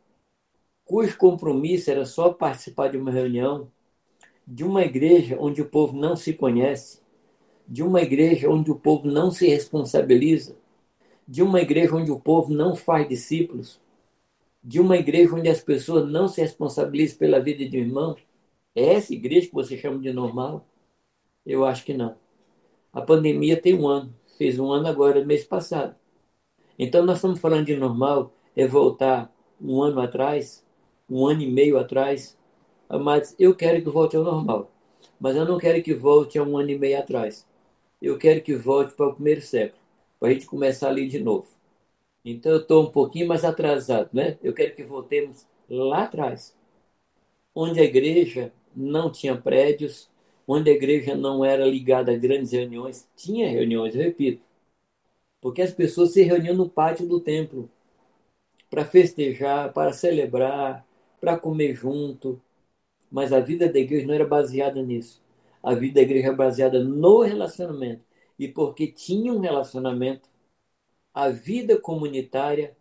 cujo 0.84 1.16
compromisso 1.16 1.92
era 1.92 2.04
só 2.04 2.32
participar 2.32 2.88
de 2.88 2.96
uma 2.96 3.12
reunião? 3.12 3.70
De 4.44 4.64
uma 4.64 4.82
igreja 4.82 5.36
onde 5.38 5.62
o 5.62 5.68
povo 5.68 5.96
não 5.96 6.16
se 6.16 6.32
conhece? 6.32 7.00
De 7.68 7.84
uma 7.84 8.02
igreja 8.02 8.50
onde 8.50 8.72
o 8.72 8.74
povo 8.74 9.06
não 9.06 9.30
se 9.30 9.46
responsabiliza? 9.46 10.56
De 11.26 11.40
uma 11.40 11.60
igreja 11.60 11.94
onde 11.94 12.10
o 12.10 12.18
povo 12.18 12.52
não 12.52 12.74
faz 12.74 13.08
discípulos? 13.08 13.80
De 14.60 14.80
uma 14.80 14.96
igreja 14.96 15.36
onde 15.36 15.48
as 15.48 15.60
pessoas 15.60 16.10
não 16.10 16.26
se 16.26 16.40
responsabilizam 16.40 17.16
pela 17.16 17.38
vida 17.38 17.64
de 17.64 17.78
um 17.78 17.82
irmão? 17.82 18.16
É 18.74 18.94
essa 18.94 19.14
igreja 19.14 19.46
que 19.46 19.54
você 19.54 19.78
chama 19.78 20.00
de 20.00 20.12
normal? 20.12 20.66
Eu 21.46 21.64
acho 21.64 21.84
que 21.84 21.94
não. 21.94 22.16
A 22.92 23.00
pandemia 23.00 23.56
tem 23.56 23.78
um 23.78 23.86
ano 23.86 24.12
fez 24.42 24.58
um 24.58 24.72
ano 24.72 24.88
agora, 24.88 25.24
mês 25.24 25.44
passado. 25.44 25.94
Então, 26.76 27.06
nós 27.06 27.18
estamos 27.18 27.38
falando 27.38 27.66
de 27.66 27.76
normal, 27.76 28.32
é 28.56 28.66
voltar 28.66 29.32
um 29.60 29.80
ano 29.80 30.00
atrás, 30.00 30.66
um 31.08 31.28
ano 31.28 31.42
e 31.42 31.46
meio 31.46 31.78
atrás. 31.78 32.36
Mas 32.88 33.36
eu 33.38 33.54
quero 33.54 33.80
que 33.80 33.88
volte 33.88 34.16
ao 34.16 34.24
normal. 34.24 34.68
Mas 35.20 35.36
eu 35.36 35.44
não 35.44 35.58
quero 35.58 35.80
que 35.80 35.94
volte 35.94 36.38
a 36.38 36.42
um 36.42 36.58
ano 36.58 36.70
e 36.70 36.78
meio 36.78 36.98
atrás. 36.98 37.46
Eu 38.00 38.18
quero 38.18 38.42
que 38.42 38.56
volte 38.56 38.94
para 38.94 39.06
o 39.06 39.14
primeiro 39.14 39.40
século, 39.40 39.80
para 40.18 40.30
a 40.30 40.32
gente 40.32 40.46
começar 40.46 40.88
ali 40.88 41.06
de 41.06 41.20
novo. 41.20 41.46
Então, 42.24 42.50
eu 42.50 42.58
estou 42.58 42.82
um 42.82 42.90
pouquinho 42.90 43.28
mais 43.28 43.44
atrasado, 43.44 44.10
né? 44.12 44.38
Eu 44.42 44.52
quero 44.52 44.74
que 44.74 44.82
voltemos 44.82 45.46
lá 45.70 46.02
atrás, 46.02 46.52
onde 47.54 47.78
a 47.78 47.84
igreja 47.84 48.52
não 48.74 49.08
tinha 49.08 49.36
prédios, 49.36 50.10
onde 50.46 50.70
a 50.70 50.74
igreja 50.74 51.14
não 51.14 51.44
era 51.44 51.64
ligada 51.64 52.12
a 52.12 52.16
grandes 52.16 52.52
reuniões, 52.52 53.08
tinha 53.16 53.48
reuniões, 53.48 53.94
eu 53.94 54.02
repito, 54.02 54.42
porque 55.40 55.62
as 55.62 55.72
pessoas 55.72 56.12
se 56.12 56.22
reuniam 56.22 56.54
no 56.54 56.68
pátio 56.68 57.06
do 57.06 57.20
templo 57.20 57.68
para 58.70 58.84
festejar, 58.84 59.72
para 59.72 59.92
celebrar, 59.92 60.86
para 61.20 61.36
comer 61.36 61.74
junto, 61.74 62.40
mas 63.10 63.32
a 63.32 63.40
vida 63.40 63.70
da 63.70 63.78
igreja 63.78 64.06
não 64.06 64.14
era 64.14 64.26
baseada 64.26 64.80
nisso. 64.82 65.20
A 65.62 65.74
vida 65.74 65.96
da 65.96 66.02
igreja 66.02 66.28
era 66.28 66.36
baseada 66.36 66.82
no 66.82 67.20
relacionamento. 67.22 68.02
E 68.38 68.48
porque 68.48 68.86
tinha 68.86 69.32
um 69.32 69.40
relacionamento, 69.40 70.28
a 71.12 71.28
vida 71.28 71.76
comunitária 71.76 72.74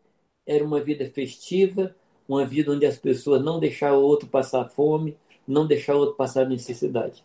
era 0.46 0.64
uma 0.64 0.80
vida 0.80 1.06
festiva, 1.10 1.96
uma 2.28 2.46
vida 2.46 2.72
onde 2.72 2.86
as 2.86 2.98
pessoas 2.98 3.44
não 3.44 3.60
deixavam 3.60 4.00
o 4.00 4.06
outro 4.06 4.28
passar 4.28 4.70
fome, 4.70 5.18
não 5.48 5.68
deixavam 5.68 6.02
o 6.02 6.06
outro 6.06 6.18
passar 6.18 6.48
necessidade. 6.48 7.24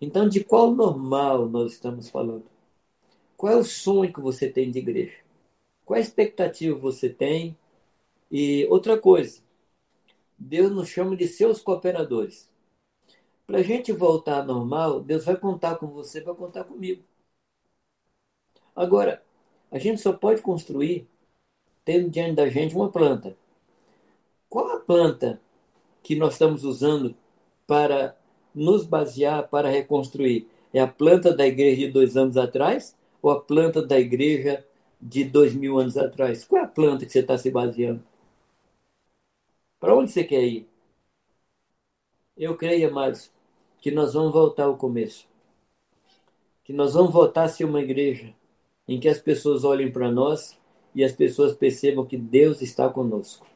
Então, 0.00 0.28
de 0.28 0.42
qual 0.42 0.74
normal 0.74 1.48
nós 1.48 1.72
estamos 1.72 2.08
falando? 2.10 2.44
Qual 3.36 3.52
é 3.52 3.56
o 3.56 3.64
sonho 3.64 4.12
que 4.12 4.20
você 4.20 4.48
tem 4.48 4.70
de 4.70 4.78
igreja? 4.78 5.18
Qual 5.84 5.96
é 5.96 6.00
a 6.00 6.04
expectativa 6.04 6.76
você 6.78 7.08
tem? 7.08 7.56
E 8.30 8.66
outra 8.66 8.98
coisa, 8.98 9.40
Deus 10.38 10.70
nos 10.72 10.88
chama 10.88 11.16
de 11.16 11.26
seus 11.28 11.60
cooperadores. 11.60 12.50
Para 13.46 13.58
a 13.58 13.62
gente 13.62 13.92
voltar 13.92 14.40
ao 14.40 14.46
normal, 14.46 15.00
Deus 15.00 15.24
vai 15.24 15.36
contar 15.36 15.76
com 15.76 15.86
você, 15.86 16.20
vai 16.20 16.34
contar 16.34 16.64
comigo. 16.64 17.02
Agora, 18.74 19.22
a 19.70 19.78
gente 19.78 20.00
só 20.00 20.12
pode 20.12 20.42
construir 20.42 21.06
tendo 21.84 22.08
diante 22.08 22.36
da 22.36 22.48
gente 22.48 22.74
uma 22.74 22.90
planta. 22.90 23.36
Qual 24.48 24.70
a 24.70 24.80
planta 24.80 25.40
que 26.02 26.16
nós 26.16 26.34
estamos 26.34 26.64
usando 26.64 27.14
para 27.66 28.16
nos 28.54 28.84
basear 28.86 29.48
para 29.48 29.68
reconstruir? 29.68 30.48
É 30.72 30.80
a 30.80 30.86
planta 30.86 31.34
da 31.34 31.46
igreja 31.46 31.86
de 31.86 31.92
dois 31.92 32.16
anos 32.16 32.36
atrás 32.36 32.96
ou 33.22 33.30
a 33.30 33.40
planta 33.40 33.84
da 33.84 33.98
igreja 33.98 34.64
de 35.00 35.24
dois 35.24 35.54
mil 35.54 35.78
anos 35.78 35.96
atrás? 35.96 36.44
Qual 36.44 36.60
é 36.60 36.64
a 36.64 36.68
planta 36.68 37.04
que 37.04 37.12
você 37.12 37.20
está 37.20 37.36
se 37.36 37.50
baseando? 37.50 38.02
Para 39.78 39.94
onde 39.94 40.10
você 40.10 40.24
quer 40.24 40.42
ir? 40.42 40.68
Eu 42.36 42.56
creio, 42.56 42.88
amados, 42.88 43.30
que 43.80 43.90
nós 43.90 44.14
vamos 44.14 44.32
voltar 44.32 44.64
ao 44.64 44.76
começo. 44.76 45.28
Que 46.64 46.72
nós 46.72 46.94
vamos 46.94 47.12
voltar 47.12 47.44
a 47.44 47.48
ser 47.48 47.64
uma 47.64 47.80
igreja 47.80 48.34
em 48.88 48.98
que 48.98 49.08
as 49.08 49.18
pessoas 49.18 49.62
olhem 49.62 49.92
para 49.92 50.10
nós 50.10 50.58
e 50.94 51.04
as 51.04 51.12
pessoas 51.12 51.54
percebam 51.54 52.06
que 52.06 52.16
Deus 52.16 52.62
está 52.62 52.88
conosco, 52.88 53.46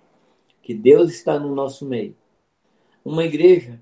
que 0.62 0.74
Deus 0.74 1.10
está 1.10 1.38
no 1.38 1.54
nosso 1.54 1.86
meio. 1.86 2.14
Uma 3.04 3.24
igreja 3.24 3.80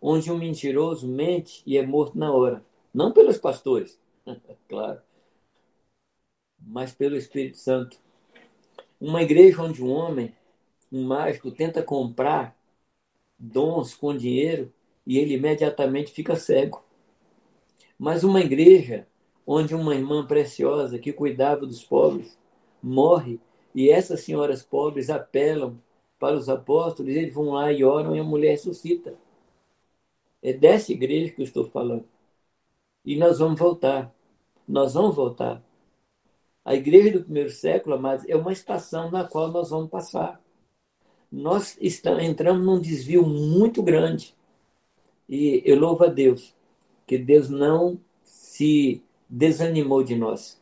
onde 0.00 0.30
um 0.32 0.38
mentiroso 0.38 1.06
mente 1.06 1.62
e 1.66 1.76
é 1.76 1.86
morto 1.86 2.18
na 2.18 2.32
hora. 2.32 2.64
Não 2.92 3.12
pelos 3.12 3.38
pastores, 3.38 3.98
claro, 4.68 5.00
mas 6.58 6.92
pelo 6.92 7.16
Espírito 7.16 7.58
Santo. 7.58 7.98
Uma 9.00 9.22
igreja 9.22 9.62
onde 9.62 9.82
um 9.82 9.90
homem, 9.90 10.34
um 10.92 11.04
mágico, 11.04 11.50
tenta 11.50 11.82
comprar 11.82 12.56
dons 13.38 13.94
com 13.94 14.16
dinheiro 14.16 14.72
e 15.06 15.18
ele 15.18 15.34
imediatamente 15.34 16.12
fica 16.12 16.36
cego. 16.36 16.84
Mas 17.98 18.24
uma 18.24 18.40
igreja 18.40 19.06
onde 19.46 19.74
uma 19.74 19.94
irmã 19.94 20.26
preciosa 20.26 20.98
que 20.98 21.12
cuidava 21.12 21.66
dos 21.66 21.82
pobres 21.82 22.38
morre 22.82 23.40
e 23.74 23.90
essas 23.90 24.20
senhoras 24.20 24.62
pobres 24.62 25.10
apelam 25.10 25.78
para 26.18 26.36
os 26.36 26.48
apóstolos, 26.48 27.14
eles 27.14 27.32
vão 27.32 27.50
lá 27.50 27.72
e 27.72 27.82
oram 27.82 28.14
e 28.14 28.18
a 28.18 28.24
mulher 28.24 28.50
ressuscita. 28.50 29.14
É 30.42 30.52
dessa 30.52 30.92
igreja 30.92 31.32
que 31.32 31.40
eu 31.40 31.44
estou 31.44 31.64
falando. 31.66 32.04
E 33.04 33.16
nós 33.16 33.38
vamos 33.38 33.58
voltar. 33.58 34.14
Nós 34.66 34.94
vamos 34.94 35.14
voltar. 35.14 35.62
A 36.64 36.74
igreja 36.74 37.18
do 37.18 37.24
primeiro 37.24 37.50
século, 37.50 37.96
amados, 37.96 38.24
é 38.28 38.36
uma 38.36 38.52
estação 38.52 39.10
na 39.10 39.24
qual 39.24 39.50
nós 39.50 39.70
vamos 39.70 39.90
passar. 39.90 40.40
Nós 41.30 41.76
estamos, 41.80 42.22
entramos 42.22 42.64
num 42.64 42.80
desvio 42.80 43.26
muito 43.26 43.82
grande. 43.82 44.34
E 45.28 45.62
eu 45.64 45.78
louvo 45.78 46.04
a 46.04 46.08
Deus, 46.08 46.54
que 47.06 47.16
Deus 47.16 47.48
não 47.48 47.98
se 48.24 49.02
desanimou 49.28 50.02
de 50.02 50.16
nós. 50.16 50.60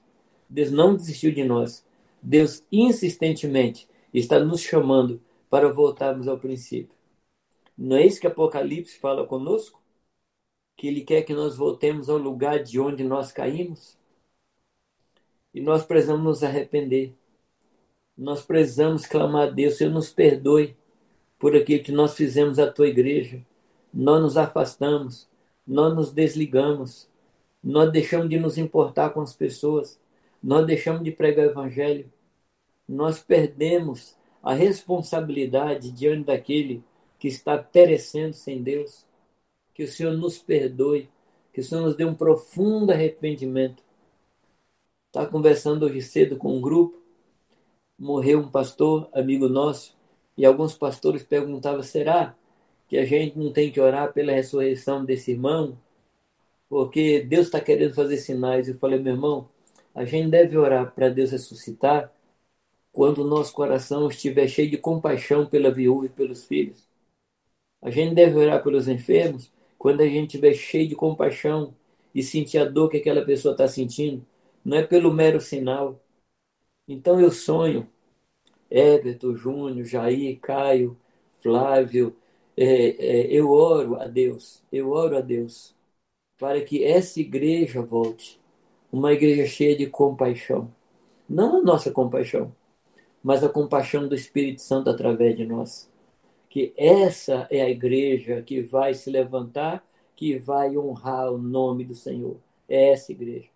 Deus 0.48 0.70
não 0.70 0.94
desistiu 0.94 1.32
de 1.32 1.44
nós. 1.44 1.84
Deus 2.22 2.64
insistentemente 2.70 3.88
está 4.12 4.38
nos 4.38 4.60
chamando 4.60 5.20
para 5.48 5.72
voltarmos 5.72 6.28
ao 6.28 6.38
princípio. 6.38 6.97
Não 7.78 7.96
é 7.96 8.04
isso 8.04 8.20
que 8.20 8.26
Apocalipse 8.26 8.98
fala 8.98 9.24
conosco? 9.24 9.80
Que 10.76 10.88
ele 10.88 11.02
quer 11.02 11.22
que 11.22 11.32
nós 11.32 11.56
voltemos 11.56 12.10
ao 12.10 12.18
lugar 12.18 12.60
de 12.60 12.80
onde 12.80 13.04
nós 13.04 13.30
caímos? 13.30 13.96
E 15.54 15.60
nós 15.60 15.84
precisamos 15.84 16.24
nos 16.24 16.42
arrepender. 16.42 17.14
Nós 18.16 18.42
precisamos 18.42 19.06
clamar 19.06 19.48
a 19.48 19.50
Deus, 19.50 19.76
Senhor, 19.76 19.92
nos 19.92 20.10
perdoe 20.10 20.76
por 21.38 21.54
aquilo 21.54 21.84
que 21.84 21.92
nós 21.92 22.16
fizemos 22.16 22.58
à 22.58 22.70
tua 22.70 22.88
igreja. 22.88 23.46
Nós 23.94 24.20
nos 24.20 24.36
afastamos, 24.36 25.28
nós 25.64 25.94
nos 25.94 26.12
desligamos, 26.12 27.08
nós 27.62 27.92
deixamos 27.92 28.28
de 28.28 28.40
nos 28.40 28.58
importar 28.58 29.10
com 29.10 29.20
as 29.20 29.34
pessoas, 29.34 30.00
nós 30.42 30.66
deixamos 30.66 31.04
de 31.04 31.12
pregar 31.12 31.46
o 31.46 31.50
evangelho, 31.50 32.12
nós 32.88 33.20
perdemos 33.20 34.16
a 34.42 34.52
responsabilidade 34.52 35.92
diante 35.92 36.24
daquele 36.24 36.82
que 37.18 37.28
está 37.28 37.58
perecendo 37.58 38.34
sem 38.34 38.62
Deus. 38.62 39.04
Que 39.74 39.84
o 39.84 39.88
Senhor 39.88 40.12
nos 40.16 40.38
perdoe, 40.38 41.08
que 41.52 41.60
o 41.60 41.64
Senhor 41.64 41.82
nos 41.82 41.96
dê 41.96 42.04
um 42.04 42.14
profundo 42.14 42.92
arrependimento. 42.92 43.82
Estava 45.08 45.26
tá 45.26 45.32
conversando 45.32 45.86
hoje 45.86 46.02
cedo 46.02 46.36
com 46.36 46.56
um 46.56 46.60
grupo, 46.60 47.00
morreu 47.98 48.40
um 48.40 48.50
pastor, 48.50 49.08
amigo 49.12 49.48
nosso, 49.48 49.96
e 50.36 50.44
alguns 50.44 50.76
pastores 50.76 51.22
perguntavam: 51.22 51.82
será 51.82 52.36
que 52.88 52.96
a 52.96 53.04
gente 53.04 53.38
não 53.38 53.52
tem 53.52 53.70
que 53.70 53.80
orar 53.80 54.12
pela 54.12 54.32
ressurreição 54.32 55.04
desse 55.04 55.32
irmão? 55.32 55.78
Porque 56.68 57.20
Deus 57.20 57.46
está 57.46 57.60
querendo 57.60 57.94
fazer 57.94 58.18
sinais. 58.18 58.68
Eu 58.68 58.74
falei, 58.78 58.98
meu 58.98 59.14
irmão, 59.14 59.48
a 59.94 60.04
gente 60.04 60.30
deve 60.30 60.56
orar 60.56 60.92
para 60.94 61.08
Deus 61.08 61.30
ressuscitar 61.32 62.12
quando 62.92 63.18
o 63.18 63.26
nosso 63.26 63.52
coração 63.52 64.08
estiver 64.08 64.48
cheio 64.48 64.70
de 64.70 64.78
compaixão 64.78 65.46
pela 65.46 65.70
viúva 65.70 66.06
e 66.06 66.08
pelos 66.08 66.44
filhos. 66.44 66.87
A 67.82 67.90
gente 67.90 68.14
deve 68.14 68.36
orar 68.36 68.62
pelos 68.62 68.88
enfermos 68.88 69.52
quando 69.78 70.00
a 70.00 70.06
gente 70.06 70.26
estiver 70.26 70.54
cheio 70.54 70.88
de 70.88 70.96
compaixão 70.96 71.74
e 72.14 72.22
sentir 72.22 72.58
a 72.58 72.64
dor 72.64 72.88
que 72.90 72.98
aquela 72.98 73.24
pessoa 73.24 73.52
está 73.52 73.68
sentindo. 73.68 74.24
Não 74.64 74.78
é 74.78 74.82
pelo 74.82 75.12
mero 75.12 75.40
sinal. 75.40 76.00
Então 76.88 77.20
eu 77.20 77.30
sonho, 77.30 77.88
Everton, 78.70 79.36
Júnior, 79.36 79.84
Jair, 79.84 80.38
Caio, 80.40 80.96
Flávio, 81.42 82.16
é, 82.56 82.64
é, 82.64 83.26
eu 83.32 83.50
oro 83.50 84.00
a 84.00 84.06
Deus, 84.06 84.62
eu 84.72 84.90
oro 84.90 85.16
a 85.16 85.20
Deus 85.20 85.74
para 86.38 86.62
que 86.62 86.84
essa 86.84 87.20
igreja 87.20 87.82
volte 87.82 88.40
uma 88.92 89.12
igreja 89.12 89.46
cheia 89.46 89.76
de 89.76 89.86
compaixão. 89.86 90.72
Não 91.28 91.58
a 91.58 91.62
nossa 91.62 91.90
compaixão, 91.90 92.54
mas 93.22 93.44
a 93.44 93.48
compaixão 93.48 94.08
do 94.08 94.14
Espírito 94.14 94.62
Santo 94.62 94.90
através 94.90 95.36
de 95.36 95.46
nós. 95.46 95.90
Que 96.48 96.72
essa 96.76 97.46
é 97.50 97.62
a 97.62 97.70
igreja 97.70 98.42
que 98.42 98.62
vai 98.62 98.94
se 98.94 99.10
levantar, 99.10 99.84
que 100.16 100.38
vai 100.38 100.76
honrar 100.76 101.32
o 101.32 101.38
nome 101.38 101.84
do 101.84 101.94
Senhor. 101.94 102.36
É 102.68 102.90
essa 102.90 103.12
igreja. 103.12 103.48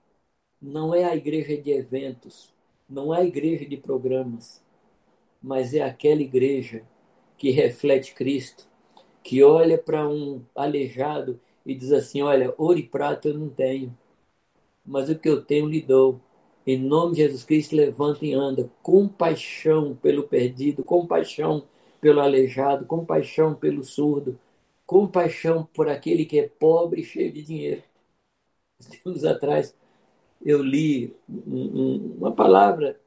Não 0.61 0.95
é 0.95 1.05
a 1.05 1.17
igreja 1.17 1.57
de 1.61 1.71
eventos, 1.73 2.53
não 2.89 3.15
é 3.15 3.21
a 3.21 3.25
igreja 3.25 3.67
de 3.67 3.77
programas, 3.77 4.63
mas 5.43 5.75
é 5.75 5.83
aquela 5.83 6.23
igreja 6.23 6.85
que 7.37 7.51
reflete 7.51 8.15
Cristo, 8.15 8.69
que 9.23 9.43
olha 9.43 9.79
para 9.79 10.09
um 10.09 10.43
aleijado 10.55 11.41
e 11.67 11.75
diz 11.75 11.93
assim: 11.93 12.23
Olha, 12.23 12.55
ouro 12.59 12.79
e 12.79 12.83
prata 12.83 13.29
eu 13.29 13.39
não 13.39 13.49
tenho, 13.49 13.97
mas 14.85 15.09
o 15.09 15.19
que 15.19 15.29
eu 15.29 15.43
tenho 15.45 15.67
lhe 15.69 15.81
dou. 15.81 16.21
Em 16.67 16.79
nome 16.79 17.17
de 17.17 17.23
Jesus 17.23 17.45
Cristo, 17.45 17.75
levanta 17.75 18.25
e 18.25 18.35
anda. 18.35 18.71
Compaixão 18.83 19.97
pelo 19.97 20.23
perdido, 20.25 20.85
compaixão 20.85 21.65
pelo 22.03 22.21
aleijado, 22.21 22.87
compaixão 22.87 23.55
pelo 23.55 23.85
surdo, 23.85 24.39
compaixão 24.87 25.65
por 25.67 25.89
aquele 25.89 26.27
que 26.27 26.41
é 26.41 26.49
pobre 26.49 27.03
e 27.03 27.05
cheio 27.05 27.33
de 27.33 27.43
dinheiro. 27.43 27.85
Tempos 28.91 29.25
atrás, 29.25 29.75
eu 30.45 30.63
li 30.63 31.17
uma 31.29 32.33
palavra 32.35 33.01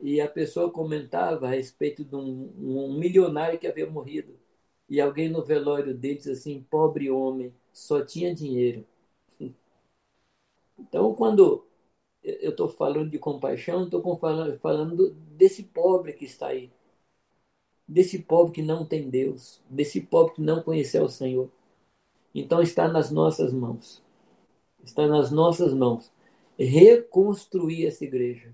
e 0.00 0.20
a 0.20 0.28
pessoa 0.28 0.70
comentava 0.70 1.46
a 1.46 1.50
respeito 1.50 2.04
de 2.04 2.16
um, 2.16 2.52
um 2.58 2.94
milionário 2.98 3.58
que 3.58 3.66
havia 3.66 3.90
morrido. 3.90 4.38
E 4.88 5.00
alguém 5.00 5.28
no 5.28 5.42
velório 5.44 5.94
dele 5.94 6.16
disse 6.16 6.32
assim: 6.32 6.66
pobre 6.70 7.10
homem, 7.10 7.54
só 7.72 8.04
tinha 8.04 8.34
dinheiro. 8.34 8.86
Então, 10.78 11.14
quando 11.14 11.64
eu 12.22 12.50
estou 12.50 12.68
falando 12.68 13.10
de 13.10 13.18
compaixão, 13.18 13.84
estou 13.84 14.16
falando, 14.18 14.58
falando 14.60 15.10
desse 15.36 15.62
pobre 15.64 16.12
que 16.12 16.24
está 16.24 16.48
aí. 16.48 16.70
Desse 17.88 18.18
pobre 18.18 18.52
que 18.52 18.62
não 18.62 18.84
tem 18.84 19.08
Deus. 19.08 19.62
Desse 19.68 20.00
pobre 20.00 20.34
que 20.34 20.42
não 20.42 20.62
conheceu 20.62 21.04
o 21.04 21.08
Senhor. 21.08 21.50
Então, 22.34 22.60
está 22.60 22.86
nas 22.86 23.10
nossas 23.10 23.52
mãos. 23.52 24.02
Está 24.84 25.06
nas 25.06 25.30
nossas 25.30 25.72
mãos. 25.72 26.12
Reconstruir 26.58 27.86
essa 27.86 28.04
igreja. 28.04 28.52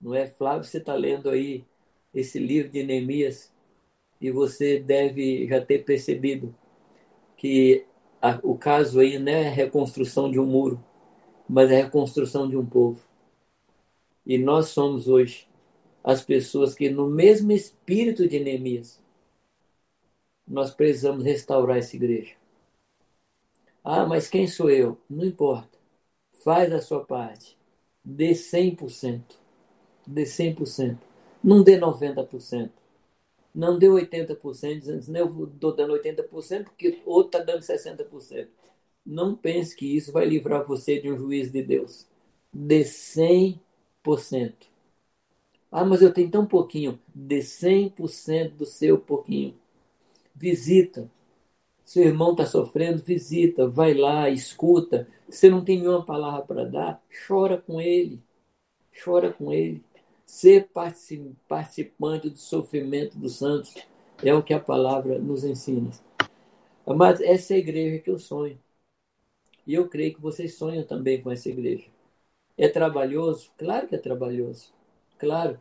Não 0.00 0.14
é, 0.14 0.26
Flávio? 0.26 0.64
Você 0.64 0.78
está 0.78 0.94
lendo 0.94 1.30
aí 1.30 1.64
esse 2.12 2.38
livro 2.38 2.70
de 2.70 2.82
Neemias 2.82 3.52
e 4.20 4.30
você 4.30 4.78
deve 4.78 5.46
já 5.46 5.64
ter 5.64 5.84
percebido 5.84 6.54
que 7.36 7.84
a, 8.20 8.38
o 8.42 8.56
caso 8.56 9.00
aí 9.00 9.18
não 9.18 9.32
é 9.32 9.48
a 9.48 9.50
reconstrução 9.50 10.30
de 10.30 10.40
um 10.40 10.46
muro, 10.46 10.82
mas 11.48 11.70
é 11.70 11.80
a 11.80 11.84
reconstrução 11.84 12.48
de 12.48 12.56
um 12.56 12.64
povo. 12.64 13.00
E 14.24 14.38
nós 14.38 14.68
somos 14.68 15.08
hoje 15.08 15.46
as 16.06 16.22
pessoas 16.22 16.74
que, 16.74 16.88
no 16.88 17.06
mesmo 17.10 17.52
espírito 17.52 18.26
de 18.26 18.40
Neemias, 18.40 18.98
nós 20.48 20.70
precisamos 20.72 21.24
restaurar 21.24 21.76
essa 21.76 21.96
igreja. 21.96 22.34
Ah, 23.84 24.06
mas 24.06 24.28
quem 24.28 24.46
sou 24.46 24.70
eu? 24.70 24.98
Não 25.10 25.24
importa. 25.24 25.78
Faz 26.44 26.72
a 26.72 26.80
sua 26.80 27.04
parte. 27.04 27.58
Dê 28.04 28.34
100%. 28.34 29.36
Dê 30.06 30.24
100%. 30.24 30.98
Não 31.44 31.62
dê 31.62 31.76
90% 31.76 32.72
não 33.56 33.78
deu 33.78 33.94
80%, 33.94 34.80
dizendo, 34.82 35.16
eu 35.16 35.44
estou 35.46 35.74
dando 35.74 35.94
80% 35.94 36.64
porque 36.64 37.00
o 37.06 37.10
outro 37.10 37.38
está 37.38 37.52
dando 37.52 37.62
60%. 37.62 38.50
Não 39.04 39.34
pense 39.34 39.74
que 39.74 39.96
isso 39.96 40.12
vai 40.12 40.26
livrar 40.26 40.66
você 40.66 41.00
de 41.00 41.10
um 41.10 41.16
juízo 41.16 41.52
de 41.52 41.62
Deus. 41.62 42.06
De 42.52 42.84
100%. 42.84 44.66
Ah, 45.70 45.84
mas 45.84 46.02
eu 46.02 46.12
tenho 46.12 46.30
tão 46.30 46.46
pouquinho. 46.46 46.98
De 47.14 47.42
100% 47.42 48.56
do 48.56 48.66
seu 48.66 48.98
pouquinho. 48.98 49.54
Visita. 50.34 51.10
Seu 51.84 52.04
irmão 52.04 52.32
está 52.32 52.46
sofrendo, 52.46 53.02
visita, 53.02 53.68
vai 53.68 53.94
lá, 53.94 54.28
escuta. 54.28 55.08
Você 55.28 55.48
não 55.48 55.64
tem 55.64 55.78
nenhuma 55.78 56.04
palavra 56.04 56.42
para 56.42 56.64
dar, 56.64 57.02
chora 57.26 57.58
com 57.58 57.80
ele. 57.80 58.20
Chora 59.04 59.32
com 59.32 59.52
ele. 59.52 59.82
Ser 60.26 60.68
participante 61.48 62.30
do 62.30 62.38
sofrimento 62.38 63.16
dos 63.18 63.36
santos 63.36 63.74
é 64.22 64.34
o 64.34 64.42
que 64.42 64.54
a 64.54 64.60
palavra 64.60 65.18
nos 65.18 65.44
ensina. 65.44 65.90
Mas 66.86 67.20
essa 67.20 67.52
é 67.54 67.56
a 67.56 67.60
igreja 67.60 68.02
que 68.02 68.10
eu 68.10 68.18
sonho. 68.18 68.58
E 69.66 69.74
eu 69.74 69.88
creio 69.88 70.14
que 70.14 70.20
vocês 70.20 70.54
sonham 70.54 70.84
também 70.84 71.20
com 71.20 71.30
essa 71.30 71.48
igreja. 71.48 71.84
É 72.56 72.68
trabalhoso? 72.68 73.50
Claro 73.58 73.88
que 73.88 73.94
é 73.94 73.98
trabalhoso. 73.98 74.72
Claro. 75.18 75.58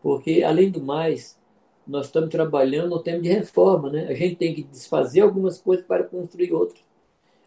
Porque, 0.00 0.42
além 0.42 0.70
do 0.70 0.80
mais, 0.82 1.38
nós 1.86 2.06
estamos 2.06 2.30
trabalhando 2.30 2.90
no 2.90 3.02
tempo 3.02 3.22
de 3.22 3.28
reforma, 3.28 3.90
né? 3.90 4.06
A 4.08 4.14
gente 4.14 4.36
tem 4.36 4.54
que 4.54 4.62
desfazer 4.62 5.22
algumas 5.22 5.58
coisas 5.58 5.86
para 5.86 6.04
construir 6.04 6.52
outras. 6.52 6.84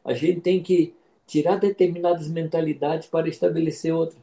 A 0.04 0.14
gente 0.14 0.42
tem 0.42 0.62
que 0.62 0.96
tirar 1.28 1.58
determinadas 1.58 2.28
mentalidades 2.28 3.08
para 3.08 3.30
estabelecer 3.30 3.94
outras. 3.94 4.22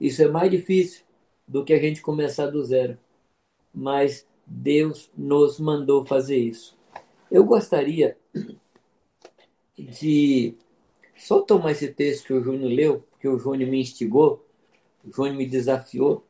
Isso 0.00 0.22
é 0.22 0.28
mais 0.28 0.50
difícil 0.50 1.04
do 1.48 1.64
que 1.64 1.72
a 1.72 1.80
gente 1.80 2.02
começar 2.02 2.48
do 2.48 2.62
zero. 2.62 2.98
Mas 3.72 4.26
Deus 4.46 5.10
nos 5.16 5.58
mandou 5.58 6.04
fazer 6.04 6.36
isso. 6.36 6.76
Eu 7.30 7.44
gostaria 7.44 8.16
de 9.76 10.54
só 11.16 11.40
tomar 11.40 11.72
esse 11.72 11.88
texto 11.88 12.26
que 12.26 12.32
o 12.32 12.42
Júnior 12.42 12.70
leu, 12.70 13.04
porque 13.10 13.26
o 13.26 13.38
Júnior 13.38 13.70
me 13.70 13.80
instigou, 13.80 14.44
o 15.04 15.12
Júnior 15.12 15.36
me 15.36 15.46
desafiou 15.46 16.25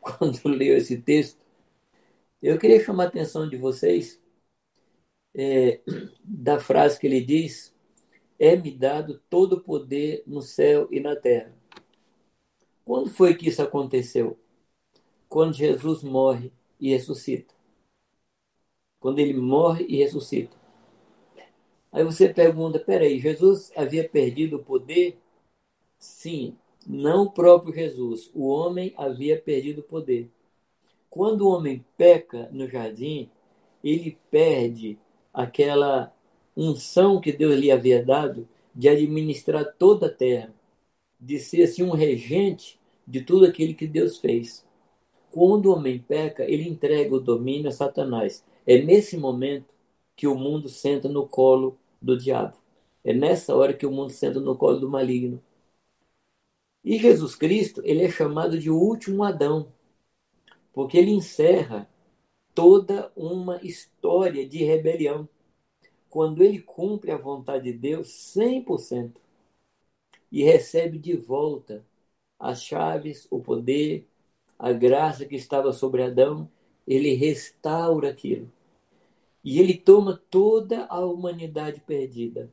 quando 0.00 0.40
leu 0.48 0.76
esse 0.76 1.00
texto. 1.00 1.44
Eu 2.42 2.58
queria 2.58 2.82
chamar 2.84 3.04
a 3.04 3.08
atenção 3.08 3.48
de 3.48 3.56
vocês 3.56 4.20
é, 5.34 5.80
da 6.24 6.58
frase 6.58 6.98
que 6.98 7.06
ele 7.06 7.20
diz: 7.20 7.74
É-me 8.38 8.70
dado 8.70 9.20
todo 9.30 9.54
o 9.54 9.60
poder 9.60 10.22
no 10.26 10.42
céu 10.42 10.88
e 10.90 11.00
na 11.00 11.16
terra. 11.16 11.52
Quando 12.84 13.10
foi 13.10 13.34
que 13.34 13.48
isso 13.48 13.62
aconteceu? 13.62 14.38
quando 15.30 15.54
Jesus 15.54 16.02
morre 16.02 16.52
e 16.78 16.90
ressuscita. 16.90 17.54
Quando 18.98 19.20
ele 19.20 19.32
morre 19.32 19.86
e 19.88 19.96
ressuscita. 19.96 20.54
Aí 21.92 22.04
você 22.04 22.28
pergunta: 22.28 22.80
peraí, 22.80 23.20
Jesus 23.20 23.72
havia 23.76 24.06
perdido 24.06 24.56
o 24.56 24.64
poder? 24.64 25.16
Sim, 25.98 26.58
não 26.86 27.24
o 27.24 27.30
próprio 27.30 27.74
Jesus. 27.74 28.30
O 28.34 28.48
homem 28.48 28.92
havia 28.96 29.40
perdido 29.40 29.80
o 29.80 29.84
poder. 29.84 30.30
Quando 31.08 31.42
o 31.42 31.50
homem 31.50 31.84
peca 31.96 32.48
no 32.52 32.68
jardim, 32.68 33.28
ele 33.82 34.16
perde 34.30 34.98
aquela 35.32 36.14
unção 36.56 37.20
que 37.20 37.32
Deus 37.32 37.58
lhe 37.58 37.70
havia 37.70 38.04
dado 38.04 38.48
de 38.74 38.88
administrar 38.88 39.74
toda 39.78 40.06
a 40.06 40.12
terra, 40.12 40.54
de 41.18 41.38
ser 41.38 41.64
assim 41.64 41.82
um 41.82 41.90
regente 41.90 42.78
de 43.06 43.20
tudo 43.22 43.44
aquilo 43.44 43.74
que 43.74 43.86
Deus 43.86 44.18
fez. 44.18 44.64
Quando 45.30 45.66
o 45.66 45.74
homem 45.74 45.98
peca, 45.98 46.44
ele 46.44 46.68
entrega 46.68 47.14
o 47.14 47.20
domínio 47.20 47.68
a 47.68 47.72
Satanás. 47.72 48.44
É 48.66 48.80
nesse 48.80 49.16
momento 49.16 49.74
que 50.16 50.26
o 50.26 50.34
mundo 50.34 50.68
senta 50.68 51.08
no 51.08 51.26
colo 51.26 51.76
do 52.00 52.16
diabo. 52.16 52.56
É 53.04 53.12
nessa 53.12 53.54
hora 53.54 53.72
que 53.72 53.86
o 53.86 53.90
mundo 53.90 54.10
senta 54.10 54.38
no 54.40 54.56
colo 54.56 54.78
do 54.78 54.88
maligno. 54.88 55.42
E 56.84 56.98
Jesus 56.98 57.34
Cristo, 57.34 57.82
ele 57.84 58.04
é 58.04 58.10
chamado 58.10 58.58
de 58.58 58.70
último 58.70 59.22
Adão, 59.22 59.72
porque 60.72 60.96
ele 60.98 61.10
encerra 61.10 61.88
toda 62.54 63.12
uma 63.16 63.58
história 63.62 64.46
de 64.48 64.64
rebelião. 64.64 65.28
Quando 66.08 66.42
ele 66.42 66.60
cumpre 66.60 67.10
a 67.12 67.16
vontade 67.16 67.72
de 67.72 67.78
Deus 67.78 68.08
100%. 68.08 69.20
e 70.32 70.42
recebe 70.44 70.98
de 70.98 71.16
volta 71.16 71.84
as 72.38 72.62
chaves, 72.62 73.26
o 73.30 73.40
poder, 73.40 74.06
a 74.58 74.72
graça 74.72 75.24
que 75.26 75.36
estava 75.36 75.72
sobre 75.72 76.02
Adão, 76.02 76.50
ele 76.86 77.14
restaura 77.14 78.10
aquilo. 78.10 78.50
E 79.44 79.60
ele 79.60 79.76
toma 79.76 80.20
toda 80.30 80.86
a 80.86 81.00
humanidade 81.00 81.80
perdida. 81.80 82.50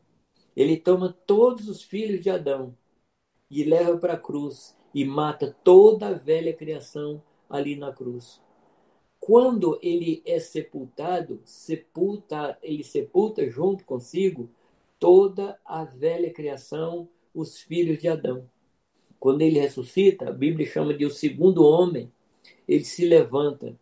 Ele 0.56 0.78
toma 0.78 1.14
todos 1.26 1.70
os 1.70 1.84
filhos 1.84 2.22
de 2.22 2.30
Adão 2.30 2.76
e 3.50 3.64
leva 3.64 3.98
para 3.98 4.14
a 4.14 4.20
cruz 4.20 4.78
e 4.94 5.06
mata 5.06 5.56
toda 5.64 6.08
a 6.08 6.14
velha 6.14 6.54
criação 6.54 7.22
ali 7.50 7.76
na 7.76 7.92
cruz. 7.92 8.42
Quando 9.20 9.80
ele 9.82 10.22
é 10.26 10.40
sepultado, 10.40 11.42
sepulta, 11.44 12.58
ele 12.62 12.84
sepulta 12.84 13.50
junto 13.50 13.86
consigo 13.86 14.50
toda 15.00 15.60
a 15.66 15.84
velha 15.84 16.32
criação, 16.32 17.10
os 17.34 17.60
filhos 17.60 18.00
de 18.00 18.08
Adão. 18.08 18.50
Quando 19.20 19.42
ele 19.42 19.60
ressuscita, 19.60 20.30
a 20.30 20.32
Bíblia 20.32 20.68
chama 20.68 20.94
de 20.94 21.06
o 21.06 21.10
segundo 21.10 21.64
homem, 21.64 22.12
ele 22.68 22.84
se 22.84 23.06
levanta 23.06 23.78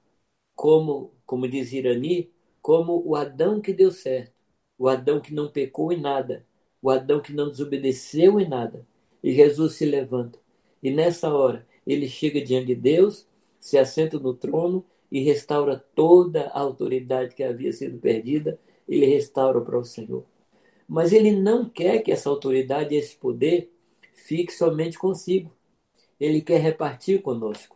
como, 0.55 1.11
como 1.25 1.47
diz 1.47 1.73
Irani, 1.73 2.31
como 2.61 3.01
o 3.05 3.15
Adão 3.15 3.61
que 3.61 3.73
deu 3.73 3.91
certo, 3.91 4.33
o 4.77 4.87
Adão 4.87 5.19
que 5.19 5.33
não 5.33 5.51
pecou 5.51 5.91
em 5.91 5.99
nada, 5.99 6.45
o 6.81 6.89
Adão 6.89 7.21
que 7.21 7.33
não 7.33 7.49
desobedeceu 7.49 8.39
em 8.39 8.47
nada. 8.47 8.85
E 9.25 9.33
Jesus 9.33 9.73
se 9.73 9.85
levanta. 9.87 10.37
E 10.83 10.91
nessa 10.91 11.33
hora, 11.33 11.65
ele 11.87 12.07
chega 12.07 12.39
diante 12.39 12.67
de 12.67 12.75
Deus, 12.75 13.25
se 13.59 13.75
assenta 13.75 14.19
no 14.19 14.35
trono 14.35 14.85
e 15.11 15.19
restaura 15.23 15.83
toda 15.95 16.43
a 16.49 16.59
autoridade 16.59 17.33
que 17.33 17.41
havia 17.41 17.73
sido 17.73 17.97
perdida, 17.97 18.59
ele 18.87 19.07
restaura 19.07 19.59
para 19.61 19.79
o 19.79 19.83
Senhor. 19.83 20.23
Mas 20.87 21.11
ele 21.11 21.31
não 21.31 21.67
quer 21.67 22.03
que 22.03 22.11
essa 22.11 22.29
autoridade, 22.29 22.93
esse 22.93 23.15
poder, 23.15 23.71
fique 24.13 24.53
somente 24.53 24.95
consigo. 24.95 25.51
Ele 26.19 26.39
quer 26.39 26.61
repartir 26.61 27.23
conosco. 27.23 27.75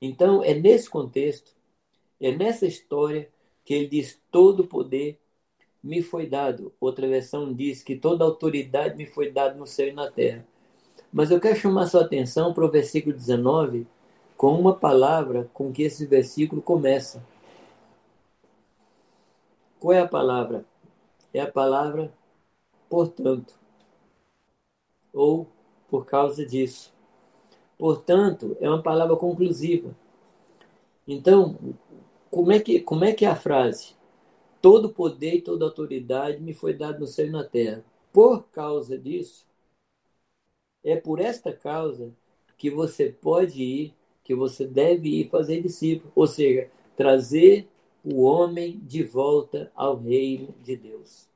Então, 0.00 0.42
é 0.42 0.52
nesse 0.52 0.90
contexto, 0.90 1.54
é 2.20 2.32
nessa 2.32 2.66
história 2.66 3.30
que 3.64 3.72
ele 3.72 3.86
diz: 3.86 4.20
todo 4.32 4.66
poder 4.66 5.16
me 5.80 6.02
foi 6.02 6.26
dado. 6.26 6.72
Outra 6.80 7.06
versão 7.06 7.54
diz 7.54 7.84
que 7.84 7.94
toda 7.94 8.24
autoridade 8.24 8.96
me 8.96 9.06
foi 9.06 9.30
dada 9.30 9.54
no 9.54 9.64
céu 9.64 9.86
e 9.86 9.92
na 9.92 10.10
terra. 10.10 10.44
Mas 11.12 11.30
eu 11.30 11.40
quero 11.40 11.56
chamar 11.56 11.86
sua 11.86 12.02
atenção 12.02 12.54
para 12.54 12.64
o 12.64 12.70
versículo 12.70 13.14
19, 13.14 13.86
com 14.36 14.58
uma 14.58 14.74
palavra 14.74 15.48
com 15.52 15.72
que 15.72 15.82
esse 15.82 16.06
versículo 16.06 16.62
começa. 16.62 17.22
Qual 19.78 19.92
é 19.92 20.00
a 20.00 20.08
palavra? 20.08 20.64
É 21.34 21.40
a 21.40 21.50
palavra 21.50 22.12
portanto, 22.92 23.54
ou 25.14 25.46
por 25.88 26.04
causa 26.04 26.44
disso. 26.44 26.92
Portanto, 27.78 28.54
é 28.60 28.68
uma 28.68 28.82
palavra 28.82 29.16
conclusiva. 29.16 29.96
Então, 31.08 31.56
como 32.30 32.52
é 32.52 32.60
que, 32.60 32.80
como 32.80 33.06
é, 33.06 33.14
que 33.14 33.24
é 33.24 33.28
a 33.28 33.34
frase? 33.34 33.94
Todo 34.60 34.90
poder 34.90 35.36
e 35.36 35.40
toda 35.40 35.64
autoridade 35.64 36.42
me 36.42 36.52
foi 36.52 36.74
dado 36.74 37.00
no 37.00 37.06
céu 37.06 37.26
e 37.26 37.30
na 37.30 37.42
terra. 37.42 37.82
Por 38.12 38.42
causa 38.52 38.98
disso, 38.98 39.46
é 40.84 40.96
por 40.96 41.20
esta 41.20 41.52
causa 41.52 42.12
que 42.56 42.70
você 42.70 43.10
pode 43.10 43.62
ir, 43.62 43.94
que 44.24 44.34
você 44.34 44.66
deve 44.66 45.20
ir 45.20 45.28
fazer 45.28 45.62
discípulo, 45.62 46.12
ou 46.14 46.26
seja, 46.26 46.70
trazer 46.96 47.68
o 48.04 48.22
homem 48.22 48.80
de 48.84 49.02
volta 49.02 49.70
ao 49.74 49.96
reino 49.96 50.54
de 50.62 50.76
Deus. 50.76 51.28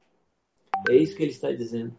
É 0.88 0.96
isso 0.96 1.16
que 1.16 1.22
ele 1.22 1.32
está 1.32 1.50
dizendo. 1.52 1.94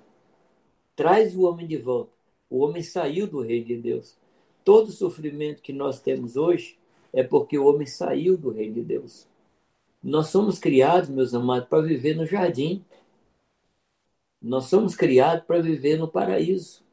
Traz 0.96 1.36
o 1.36 1.44
homem 1.44 1.68
de 1.68 1.78
volta. 1.78 2.12
O 2.50 2.60
homem 2.60 2.82
saiu 2.82 3.28
do 3.28 3.42
reino 3.42 3.66
de 3.66 3.78
Deus. 3.78 4.18
Todo 4.64 4.92
sofrimento 4.92 5.62
que 5.62 5.74
nós 5.74 6.00
temos 6.00 6.36
hoje 6.36 6.78
é 7.14 7.24
porque 7.24 7.58
o 7.58 7.66
homem 7.66 7.88
saiu 7.88 8.38
do 8.38 8.50
reino 8.50 8.76
de 8.76 8.84
Deus. 8.84 9.28
Nós 10.02 10.28
somos 10.28 10.60
criados, 10.60 11.10
meus 11.10 11.34
amados, 11.34 11.68
para 11.68 11.82
viver 11.82 12.16
no 12.16 12.26
jardim. 12.26 12.84
Nós 14.42 14.66
somos 14.66 14.96
criados 14.96 15.46
para 15.46 15.62
viver 15.62 15.98
no 15.98 16.08
paraíso. 16.08 16.87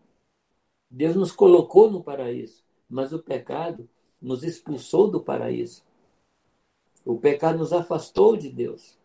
Deus 0.95 1.16
nos 1.16 1.32
colocou 1.32 1.90
no 1.90 2.05
paraíso, 2.05 2.62
mas 2.88 3.12
o 3.12 3.18
pecado 3.18 3.88
nos 4.22 4.45
expulsou 4.45 5.11
do 5.11 5.20
paraíso. 5.20 5.82
O 7.05 7.18
pecado 7.18 7.59
nos 7.59 7.72
afastou 7.72 8.36
de 8.36 8.49
Deus. 8.49 8.97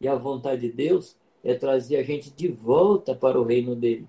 E 0.00 0.08
a 0.08 0.16
vontade 0.16 0.62
de 0.62 0.72
Deus 0.72 1.16
é 1.44 1.54
trazer 1.54 1.96
a 1.96 2.02
gente 2.02 2.30
de 2.32 2.48
volta 2.48 3.14
para 3.14 3.40
o 3.40 3.44
reino 3.44 3.76
dele. 3.76 4.08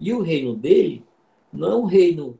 E 0.00 0.14
o 0.14 0.22
reino 0.22 0.56
dele 0.56 1.04
não 1.52 1.68
é 1.68 1.76
um 1.76 1.84
reino 1.84 2.38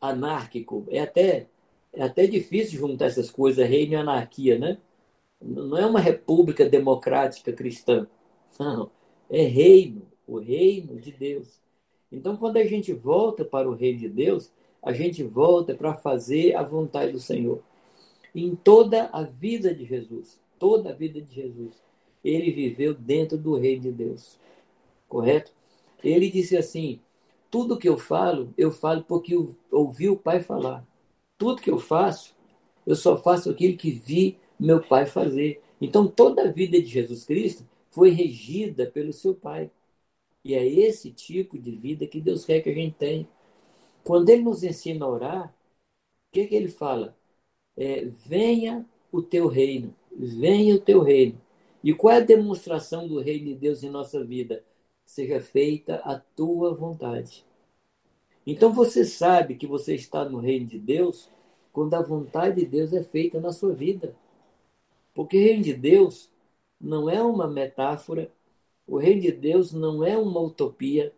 anárquico, 0.00 0.86
é 0.88 1.00
até, 1.00 1.48
é 1.92 2.04
até 2.04 2.28
difícil 2.28 2.78
juntar 2.78 3.06
essas 3.06 3.28
coisas, 3.28 3.68
reino 3.68 3.94
e 3.94 3.96
anarquia, 3.96 4.56
né? 4.56 4.78
Não 5.40 5.76
é 5.76 5.84
uma 5.84 5.98
república 6.00 6.64
democrática 6.64 7.52
cristã. 7.52 8.06
Não, 8.58 8.88
é 9.28 9.42
reino, 9.42 10.06
o 10.28 10.38
reino 10.38 11.00
de 11.00 11.10
Deus. 11.10 11.65
Então, 12.10 12.36
quando 12.36 12.56
a 12.56 12.64
gente 12.64 12.92
volta 12.92 13.44
para 13.44 13.68
o 13.68 13.74
reino 13.74 13.98
de 13.98 14.08
Deus, 14.08 14.50
a 14.82 14.92
gente 14.92 15.22
volta 15.22 15.74
para 15.74 15.94
fazer 15.94 16.54
a 16.54 16.62
vontade 16.62 17.12
do 17.12 17.18
Senhor. 17.18 17.60
Em 18.34 18.54
toda 18.54 19.10
a 19.12 19.22
vida 19.22 19.74
de 19.74 19.84
Jesus, 19.84 20.38
toda 20.58 20.90
a 20.90 20.92
vida 20.92 21.20
de 21.20 21.34
Jesus, 21.34 21.72
ele 22.22 22.50
viveu 22.50 22.94
dentro 22.94 23.36
do 23.36 23.54
reino 23.54 23.82
de 23.82 23.92
Deus. 23.92 24.38
Correto? 25.08 25.52
Ele 26.02 26.30
disse 26.30 26.56
assim: 26.56 27.00
tudo 27.50 27.78
que 27.78 27.88
eu 27.88 27.96
falo, 27.96 28.52
eu 28.56 28.70
falo 28.70 29.02
porque 29.02 29.34
eu 29.34 29.56
ouvi 29.70 30.08
o 30.08 30.16
Pai 30.16 30.40
falar. 30.40 30.86
Tudo 31.38 31.62
que 31.62 31.70
eu 31.70 31.78
faço, 31.78 32.34
eu 32.86 32.94
só 32.94 33.16
faço 33.16 33.50
aquilo 33.50 33.76
que 33.76 33.90
vi 33.90 34.36
meu 34.58 34.80
Pai 34.80 35.06
fazer. 35.06 35.60
Então, 35.80 36.06
toda 36.06 36.42
a 36.42 36.50
vida 36.50 36.80
de 36.80 36.86
Jesus 36.86 37.24
Cristo 37.24 37.64
foi 37.90 38.10
regida 38.10 38.86
pelo 38.86 39.12
seu 39.12 39.34
Pai. 39.34 39.70
E 40.46 40.54
é 40.54 40.64
esse 40.64 41.10
tipo 41.10 41.58
de 41.58 41.72
vida 41.72 42.06
que 42.06 42.20
Deus 42.20 42.44
quer 42.44 42.60
que 42.60 42.70
a 42.70 42.72
gente 42.72 42.94
tenha. 42.94 43.28
Quando 44.04 44.28
Ele 44.30 44.42
nos 44.42 44.62
ensina 44.62 45.04
a 45.04 45.08
orar, 45.08 45.48
o 45.48 46.32
que, 46.32 46.46
que 46.46 46.54
Ele 46.54 46.68
fala? 46.68 47.16
É, 47.76 48.04
venha 48.04 48.86
o 49.10 49.20
teu 49.20 49.48
reino, 49.48 49.92
venha 50.12 50.76
o 50.76 50.80
teu 50.80 51.02
reino. 51.02 51.40
E 51.82 51.92
qual 51.92 52.14
é 52.14 52.18
a 52.18 52.20
demonstração 52.20 53.08
do 53.08 53.20
reino 53.20 53.46
de 53.46 53.54
Deus 53.56 53.82
em 53.82 53.90
nossa 53.90 54.22
vida? 54.24 54.64
Seja 55.04 55.40
feita 55.40 55.96
a 56.04 56.16
tua 56.16 56.72
vontade. 56.72 57.44
Então 58.46 58.72
você 58.72 59.04
sabe 59.04 59.56
que 59.56 59.66
você 59.66 59.96
está 59.96 60.24
no 60.24 60.38
reino 60.38 60.66
de 60.66 60.78
Deus 60.78 61.28
quando 61.72 61.94
a 61.94 62.02
vontade 62.02 62.60
de 62.60 62.66
Deus 62.66 62.92
é 62.92 63.02
feita 63.02 63.40
na 63.40 63.52
sua 63.52 63.74
vida. 63.74 64.14
Porque 65.12 65.36
o 65.36 65.40
reino 65.40 65.64
de 65.64 65.74
Deus 65.74 66.30
não 66.80 67.10
é 67.10 67.20
uma 67.20 67.48
metáfora, 67.48 68.30
o 68.86 68.98
reino 68.98 69.22
de 69.22 69.32
Deus 69.32 69.72
não 69.72 70.04
é 70.04 70.16
uma 70.16 70.40
utopia. 70.40 71.12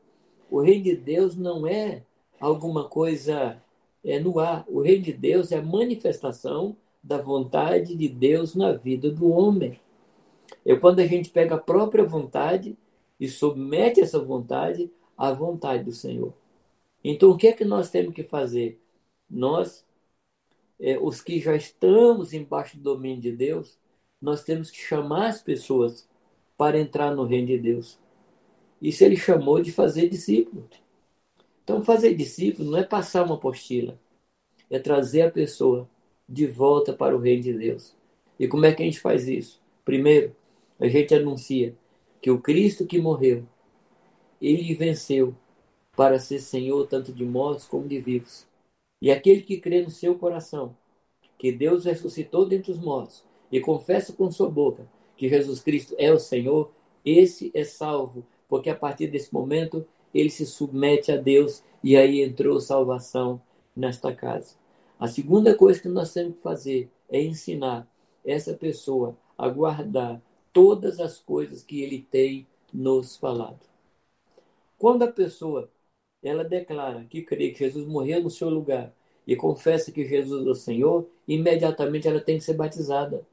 O 0.51 0.61
reino 0.61 0.85
de 0.85 0.97
Deus 0.97 1.37
não 1.37 1.67
é 1.67 2.03
alguma 2.41 2.89
coisa 2.89 3.63
é, 4.03 4.19
no 4.19 4.39
ar. 4.39 4.65
O 4.69 4.81
reino 4.81 5.05
de 5.05 5.13
Deus 5.13 5.53
é 5.53 5.59
a 5.59 5.63
manifestação 5.63 6.77
da 7.03 7.19
vontade 7.19 7.95
de 7.95 8.09
Deus 8.09 8.55
na 8.55 8.73
vida 8.73 9.11
do 9.11 9.29
homem. 9.31 9.79
É 10.65 10.75
quando 10.77 11.01
a 11.01 11.07
gente 11.07 11.31
pega 11.31 11.57
a 11.57 11.61
própria 11.61 12.05
vontade 12.05 12.77
e 13.21 13.29
submete 13.29 14.01
essa 14.01 14.19
vontade 14.19 14.91
à 15.17 15.33
vontade 15.33 15.85
do 15.85 15.93
Senhor. 15.93 16.33
Então, 17.05 17.31
o 17.31 17.37
que 17.37 17.49
é 17.49 17.53
que 17.53 17.65
nós 17.65 17.91
temos 17.91 18.15
que 18.15 18.23
fazer? 18.23 18.81
Nós, 19.29 19.85
é, 20.81 20.99
os 20.99 21.21
que 21.21 21.39
já 21.39 21.55
estamos 21.55 22.33
embaixo 22.33 22.77
do 22.77 22.83
domínio 22.83 23.21
de 23.21 23.33
Deus, 23.33 23.79
nós 24.21 24.43
temos 24.43 24.71
que 24.71 24.79
chamar 24.79 25.29
as 25.29 25.43
pessoas 25.43 26.08
para 26.59 26.79
entrar 26.79 27.15
no 27.15 27.25
reino 27.25 27.47
de 27.47 27.57
Deus. 27.57 27.99
Isso 28.83 29.05
ele 29.05 29.17
chamou 29.17 29.63
de 29.63 29.73
fazer 29.73 30.09
discípulo. 30.09 30.69
Então, 31.63 31.85
fazer 31.85 32.15
discípulo 32.15 32.73
não 32.73 32.79
é 32.79 32.83
passar 32.83 33.25
uma 33.25 33.37
apostila, 33.37 33.99
é 34.69 34.79
trazer 34.79 35.23
a 35.23 35.31
pessoa 35.31 35.89
de 36.29 36.47
volta 36.47 36.93
para 36.93 37.17
o 37.17 37.21
reino 37.21 37.45
de 37.45 37.53
Deus. 37.53 37.95
E 38.39 38.49
como 38.49 38.67
é 38.67 38.73
que 38.73 38.83
a 38.83 38.85
gente 38.85 39.01
faz 39.01 39.29
isso? 39.29 39.61
Primeiro, 39.85 40.35
a 40.81 40.89
gente 40.89 41.15
anuncia 41.15 41.75
que 42.21 42.31
o 42.31 42.41
Cristo 42.41 42.87
que 42.87 42.99
morreu, 42.99 43.45
ele 44.43 44.75
venceu 44.75 45.35
para 45.97 46.19
ser 46.19 46.41
Senhor 46.41 46.87
tanto 46.87 47.13
de 47.13 47.25
mortos 47.25 47.67
como 47.67 47.87
de 47.87 48.01
vivos. 48.01 48.47
E 49.01 49.11
aquele 49.11 49.43
que 49.43 49.59
crê 49.59 49.83
no 49.83 49.91
seu 49.91 50.17
coração 50.17 50.77
que 51.39 51.53
Deus 51.53 51.85
ressuscitou 51.85 52.47
dentre 52.47 52.73
os 52.73 52.79
mortos 52.79 53.25
e 53.51 53.61
confessa 53.61 54.13
com 54.13 54.31
sua 54.31 54.51
boca 54.51 54.87
que 55.19 55.29
Jesus 55.29 55.61
Cristo 55.61 55.95
é 55.99 56.11
o 56.13 56.19
Senhor, 56.19 56.71
esse 57.05 57.51
é 57.53 57.65
salvo, 57.65 58.25
porque 58.49 58.71
a 58.71 58.75
partir 58.75 59.09
desse 59.09 59.35
momento 59.35 59.85
ele 60.15 60.31
se 60.31 60.47
submete 60.47 61.13
a 61.13 61.17
Deus 61.17 61.63
e 61.85 61.97
aí 61.97 62.23
entrou 62.23 62.61
salvação 62.61 63.41
nesta 63.77 64.15
casa. 64.15 64.55
A 64.99 65.07
segunda 65.07 65.55
coisa 65.55 65.81
que 65.81 65.89
nós 65.89 66.13
temos 66.13 66.37
que 66.37 66.43
fazer 66.43 66.91
é 67.11 67.21
ensinar 67.21 67.87
essa 68.25 68.55
pessoa 68.55 69.17
a 69.37 69.49
guardar 69.49 70.23
todas 70.53 70.99
as 70.99 71.19
coisas 71.19 71.63
que 71.63 71.83
ele 71.83 72.07
tem 72.11 72.47
nos 72.73 73.17
falado. 73.17 73.61
Quando 74.79 75.03
a 75.03 75.13
pessoa 75.13 75.71
ela 76.23 76.45
declara 76.45 77.05
que 77.05 77.23
crê 77.23 77.51
que 77.51 77.59
Jesus 77.59 77.87
morreu 77.87 78.23
no 78.23 78.31
seu 78.31 78.49
lugar 78.49 78.93
e 79.27 79.37
confessa 79.37 79.93
que 79.93 80.07
Jesus 80.07 80.47
é 80.47 80.51
o 80.51 80.55
Senhor, 80.55 81.09
imediatamente 81.27 82.09
ela 82.09 82.21
tem 82.21 82.39
que 82.39 82.45
ser 82.45 82.55
batizada. 82.55 83.27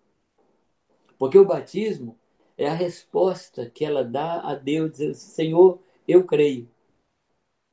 Porque 1.17 1.37
o 1.37 1.45
batismo 1.45 2.17
é 2.57 2.67
a 2.67 2.73
resposta 2.73 3.69
que 3.69 3.83
ela 3.83 4.03
dá 4.03 4.41
a 4.41 4.55
Deus, 4.55 4.91
dizendo 4.91 5.11
assim, 5.11 5.29
Senhor, 5.29 5.79
eu 6.07 6.23
creio. 6.23 6.67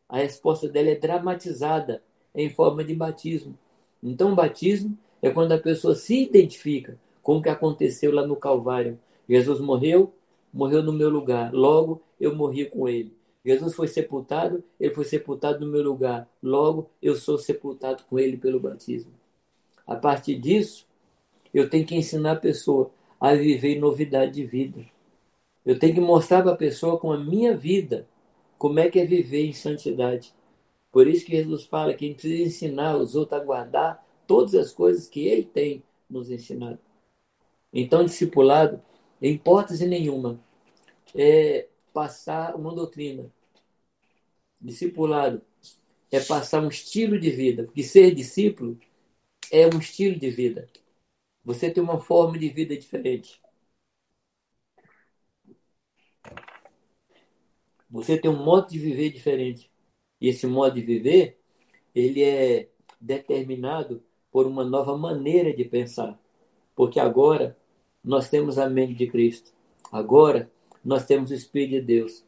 A 0.09 0.19
resposta 0.19 0.69
dela 0.69 0.91
é 0.91 0.95
dramatizada 0.95 2.03
em 2.35 2.51
forma 2.51 2.85
de 2.85 2.95
batismo. 2.95 3.57
Então, 4.03 4.33
o 4.33 4.37
batismo 4.37 4.97
é 5.21 5.31
quando 5.31 5.53
a 5.53 5.59
pessoa 5.59 5.95
se 5.95 6.23
identifica 6.23 6.99
com 7.23 7.39
o 7.39 7.43
que 7.43 7.49
aconteceu 7.49 8.13
lá 8.13 8.27
no 8.27 8.37
Calvário. 8.37 8.99
Jesus 9.29 9.61
morreu, 9.61 10.13
morreu 10.53 10.83
no 10.83 10.93
meu 10.93 11.09
lugar, 11.09 11.53
logo 11.53 12.03
eu 12.21 12.35
morri 12.35 12.67
com 12.67 12.89
ele. 12.89 13.15
Jesus 13.45 13.75
foi 13.75 13.89
sepultado, 13.89 14.63
ele 14.79 14.95
foi 14.95 15.05
sepultado 15.05 15.65
no 15.65 15.71
meu 15.71 15.83
lugar, 15.83 16.29
logo 16.43 16.91
eu 17.01 17.17
sou 17.17 17.39
sepultado 17.39 18.05
com 18.05 18.19
ele 18.19 18.37
pelo 18.37 18.61
batismo. 18.61 19.13
A 19.87 19.97
partir 19.97 20.37
disso, 20.37 20.87
eu 21.53 21.69
tenho 21.69 21.87
que 21.87 21.97
ensinar 21.97 22.33
a 22.33 22.37
pessoa 22.37 22.91
a 23.23 23.37
viver 23.37 23.79
novidade 23.79 24.33
de 24.33 24.45
vida. 24.45 24.85
Eu 25.65 25.79
tenho 25.79 25.95
que 25.95 26.01
mostrar 26.01 26.43
para 26.43 26.55
a 26.55 26.57
pessoa 26.57 26.99
com 26.99 27.13
a 27.13 27.17
minha 27.17 27.57
vida 27.57 28.09
como 28.59 28.81
é 28.81 28.91
que 28.91 28.99
é 28.99 29.07
viver 29.07 29.47
em 29.47 29.53
santidade. 29.53 30.35
Por 30.91 31.07
isso 31.07 31.25
que 31.25 31.37
Jesus 31.37 31.65
fala 31.65 31.95
que 31.95 32.05
a 32.05 32.09
gente 32.09 32.19
precisa 32.21 32.43
ensinar 32.43 32.97
os 32.97 33.15
outros 33.15 33.41
a 33.41 33.45
guardar 33.45 34.05
todas 34.27 34.57
as 34.57 34.73
coisas 34.73 35.09
que 35.09 35.25
ele 35.25 35.45
tem 35.45 35.85
nos 36.11 36.33
ensinado. 36.33 36.81
Então, 37.73 38.05
discipulado, 38.05 38.83
em 39.21 39.35
hipótese 39.35 39.87
nenhuma, 39.87 40.41
é 41.15 41.69
passar 41.93 42.57
uma 42.57 42.75
doutrina. 42.75 43.31
Discipulado 44.61 45.41
é 46.11 46.19
passar 46.19 46.61
um 46.61 46.69
estilo 46.69 47.21
de 47.21 47.31
vida, 47.31 47.63
porque 47.63 47.85
ser 47.85 48.13
discípulo 48.13 48.77
é 49.49 49.65
um 49.73 49.79
estilo 49.79 50.19
de 50.19 50.29
vida. 50.29 50.69
Você 51.45 51.71
tem 51.71 51.83
uma 51.83 51.99
forma 51.99 52.39
de 52.39 52.49
vida 52.49 52.77
diferente. 52.77 53.41
Você 57.91 58.19
tem 58.19 58.31
um 58.31 58.45
modo 58.45 58.69
de 58.69 58.79
viver 58.79 59.11
diferente. 59.11 59.71
E 60.21 60.29
esse 60.29 60.47
modo 60.47 60.75
de 60.75 60.81
viver, 60.81 61.39
ele 61.95 62.23
é 62.23 62.69
determinado 63.01 64.03
por 64.31 64.47
uma 64.47 64.65
nova 64.65 64.97
maneira 64.97 65.53
de 65.55 65.65
pensar. 65.65 66.19
Porque 66.75 66.99
agora 66.99 67.57
nós 68.03 68.29
temos 68.29 68.59
a 68.59 68.69
mente 68.69 68.95
de 68.95 69.07
Cristo. 69.09 69.53
Agora 69.91 70.51
nós 70.85 71.05
temos 71.05 71.31
o 71.31 71.35
Espírito 71.35 71.73
de 71.73 71.81
Deus. 71.83 72.25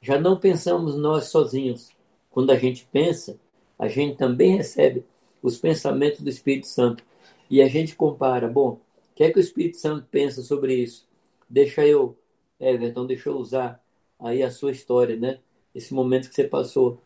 Já 0.00 0.18
não 0.18 0.38
pensamos 0.38 0.96
nós 0.96 1.24
sozinhos. 1.24 1.90
Quando 2.30 2.50
a 2.50 2.56
gente 2.56 2.88
pensa, 2.90 3.38
a 3.78 3.88
gente 3.88 4.16
também 4.16 4.56
recebe 4.56 5.04
os 5.42 5.58
pensamentos 5.58 6.20
do 6.20 6.30
Espírito 6.30 6.66
Santo. 6.66 7.04
E 7.52 7.60
a 7.60 7.68
gente 7.68 7.94
compara, 7.94 8.48
bom, 8.48 8.70
o 8.70 9.14
que 9.14 9.22
é 9.22 9.30
que 9.30 9.38
o 9.38 9.40
Espírito 9.40 9.76
Santo 9.76 10.06
pensa 10.10 10.40
sobre 10.40 10.74
isso? 10.74 11.06
Deixa 11.46 11.86
eu, 11.86 12.16
Everton, 12.58 13.04
deixa 13.04 13.28
eu 13.28 13.36
usar 13.36 13.78
aí 14.18 14.42
a 14.42 14.50
sua 14.50 14.70
história, 14.72 15.16
né? 15.16 15.38
Esse 15.74 15.92
momento 15.92 16.30
que 16.30 16.34
você 16.34 16.44
passou. 16.44 16.98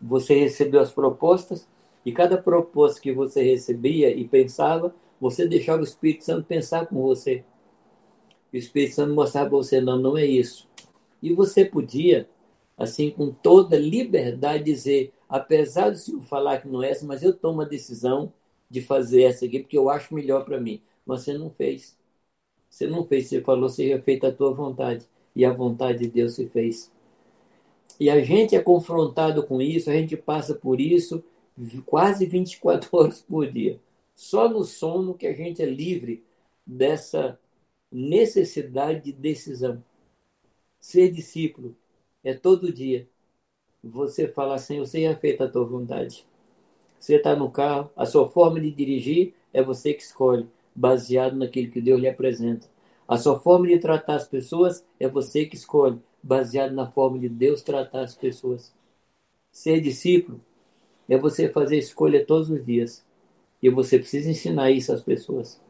Você 0.00 0.34
recebeu 0.34 0.80
as 0.80 0.90
propostas 0.90 1.68
e 2.06 2.10
cada 2.10 2.38
proposta 2.38 3.02
que 3.02 3.12
você 3.12 3.42
recebia 3.42 4.10
e 4.10 4.26
pensava, 4.26 4.94
você 5.20 5.46
deixava 5.46 5.82
o 5.82 5.84
Espírito 5.84 6.24
Santo 6.24 6.46
pensar 6.46 6.86
com 6.86 7.02
você. 7.02 7.44
O 8.50 8.56
Espírito 8.56 8.94
Santo 8.94 9.12
mostrava 9.12 9.50
para 9.50 9.58
você, 9.58 9.78
não, 9.78 9.98
não 9.98 10.16
é 10.16 10.24
isso. 10.24 10.66
E 11.22 11.34
você 11.34 11.66
podia, 11.66 12.26
assim, 12.78 13.10
com 13.10 13.30
toda 13.30 13.78
liberdade, 13.78 14.64
dizer, 14.64 15.12
apesar 15.28 15.90
do 15.90 15.98
Senhor 15.98 16.22
falar 16.22 16.62
que 16.62 16.68
não 16.68 16.82
é 16.82 16.88
essa, 16.88 17.04
mas 17.04 17.22
eu 17.22 17.34
tomo 17.34 17.60
a 17.60 17.66
decisão 17.66 18.32
de 18.72 18.80
fazer 18.80 19.24
essa 19.24 19.44
aqui, 19.44 19.60
porque 19.60 19.76
eu 19.76 19.90
acho 19.90 20.14
melhor 20.14 20.46
para 20.46 20.58
mim. 20.58 20.80
Mas 21.04 21.22
você 21.22 21.36
não 21.36 21.50
fez. 21.50 21.94
Você 22.70 22.86
não 22.86 23.04
fez, 23.04 23.28
você 23.28 23.42
falou, 23.42 23.68
seja 23.68 24.00
feita 24.00 24.28
a 24.28 24.32
tua 24.32 24.52
vontade. 24.52 25.06
E 25.36 25.44
a 25.44 25.52
vontade 25.52 25.98
de 26.00 26.08
Deus 26.08 26.34
se 26.34 26.48
fez. 26.48 26.90
E 28.00 28.08
a 28.08 28.22
gente 28.22 28.56
é 28.56 28.62
confrontado 28.62 29.46
com 29.46 29.60
isso, 29.60 29.90
a 29.90 29.92
gente 29.92 30.16
passa 30.16 30.54
por 30.54 30.80
isso 30.80 31.22
quase 31.84 32.24
24 32.24 32.88
horas 32.96 33.20
por 33.20 33.46
dia. 33.50 33.78
Só 34.16 34.48
no 34.48 34.64
sono 34.64 35.14
que 35.14 35.26
a 35.26 35.34
gente 35.34 35.62
é 35.62 35.66
livre 35.66 36.24
dessa 36.66 37.38
necessidade 37.90 39.04
de 39.04 39.12
decisão. 39.12 39.84
Ser 40.80 41.10
discípulo 41.10 41.76
é 42.24 42.32
todo 42.32 42.72
dia. 42.72 43.06
Você 43.84 44.28
falar, 44.28 44.58
Senhor, 44.58 44.86
seja 44.86 45.14
feita 45.16 45.44
a 45.44 45.48
tua 45.48 45.64
vontade. 45.66 46.24
Você 47.02 47.16
está 47.16 47.34
no 47.34 47.50
carro, 47.50 47.90
a 47.96 48.06
sua 48.06 48.28
forma 48.28 48.60
de 48.60 48.70
dirigir 48.70 49.34
é 49.52 49.60
você 49.60 49.92
que 49.92 50.04
escolhe, 50.04 50.46
baseado 50.72 51.34
naquilo 51.34 51.68
que 51.68 51.80
Deus 51.80 52.00
lhe 52.00 52.08
apresenta. 52.08 52.68
A 53.08 53.18
sua 53.18 53.40
forma 53.40 53.66
de 53.66 53.76
tratar 53.80 54.14
as 54.14 54.28
pessoas 54.28 54.86
é 55.00 55.08
você 55.08 55.44
que 55.44 55.56
escolhe, 55.56 55.98
baseado 56.22 56.70
na 56.70 56.86
forma 56.86 57.18
de 57.18 57.28
Deus 57.28 57.60
tratar 57.60 58.02
as 58.02 58.14
pessoas. 58.14 58.72
Ser 59.50 59.80
discípulo 59.80 60.40
é 61.08 61.18
você 61.18 61.48
fazer 61.48 61.76
escolha 61.76 62.24
todos 62.24 62.48
os 62.48 62.64
dias. 62.64 63.04
E 63.60 63.68
você 63.68 63.98
precisa 63.98 64.30
ensinar 64.30 64.70
isso 64.70 64.92
às 64.92 65.02
pessoas. 65.02 65.60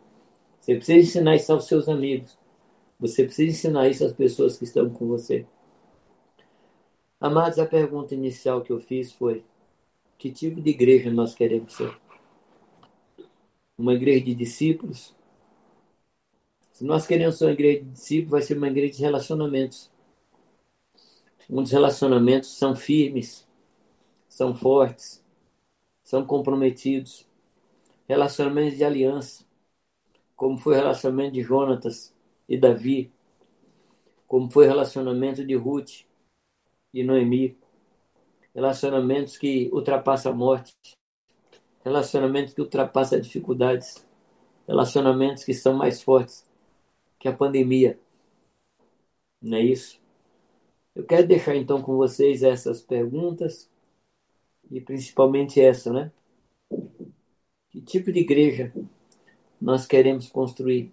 Você 0.60 0.74
precisa 0.74 0.98
ensinar 0.98 1.36
isso 1.36 1.50
aos 1.50 1.66
seus 1.66 1.88
amigos. 1.88 2.36
Você 3.00 3.24
precisa 3.24 3.50
ensinar 3.50 3.88
isso 3.88 4.04
às 4.04 4.12
pessoas 4.12 4.58
que 4.58 4.64
estão 4.64 4.90
com 4.90 5.06
você. 5.06 5.46
Amados, 7.18 7.58
a 7.58 7.64
pergunta 7.64 8.14
inicial 8.14 8.60
que 8.60 8.70
eu 8.70 8.80
fiz 8.80 9.12
foi: 9.12 9.42
que 10.22 10.30
tipo 10.30 10.60
de 10.60 10.70
igreja 10.70 11.10
nós 11.10 11.34
queremos 11.34 11.72
ser? 11.72 11.98
Uma 13.76 13.92
igreja 13.92 14.24
de 14.24 14.34
discípulos? 14.34 15.12
Se 16.72 16.84
nós 16.84 17.08
queremos 17.08 17.38
ser 17.38 17.46
uma 17.46 17.52
igreja 17.52 17.82
de 17.82 17.90
discípulos, 17.90 18.30
vai 18.30 18.42
ser 18.42 18.56
uma 18.56 18.68
igreja 18.68 18.98
de 18.98 19.02
relacionamentos. 19.02 19.90
Um 21.50 21.60
dos 21.60 21.72
relacionamentos 21.72 22.56
são 22.56 22.76
firmes, 22.76 23.48
são 24.28 24.54
fortes, 24.54 25.20
são 26.04 26.24
comprometidos. 26.24 27.26
Relacionamentos 28.06 28.78
de 28.78 28.84
aliança 28.84 29.44
como 30.36 30.56
foi 30.56 30.74
o 30.74 30.76
relacionamento 30.76 31.34
de 31.34 31.42
Jonatas 31.42 32.14
e 32.48 32.56
Davi, 32.56 33.12
como 34.28 34.50
foi 34.50 34.66
o 34.66 34.68
relacionamento 34.68 35.44
de 35.44 35.54
Ruth 35.56 36.04
e 36.94 37.02
Noemi, 37.02 37.56
relacionamentos 38.54 39.36
que 39.36 39.68
ultrapassam 39.72 40.32
a 40.32 40.34
morte, 40.34 40.74
relacionamentos 41.84 42.54
que 42.54 42.60
ultrapassam 42.60 43.18
as 43.18 43.26
dificuldades, 43.26 44.06
relacionamentos 44.66 45.44
que 45.44 45.54
são 45.54 45.74
mais 45.74 46.02
fortes 46.02 46.44
que 47.18 47.28
a 47.28 47.32
pandemia. 47.32 47.98
Não 49.40 49.56
é 49.56 49.62
isso? 49.62 50.00
Eu 50.94 51.04
quero 51.04 51.26
deixar 51.26 51.56
então 51.56 51.80
com 51.80 51.96
vocês 51.96 52.42
essas 52.42 52.82
perguntas 52.82 53.70
e 54.70 54.80
principalmente 54.80 55.60
essa, 55.60 55.92
né? 55.92 56.12
Que 57.70 57.80
tipo 57.80 58.12
de 58.12 58.20
igreja 58.20 58.72
nós 59.60 59.86
queremos 59.86 60.28
construir. 60.28 60.92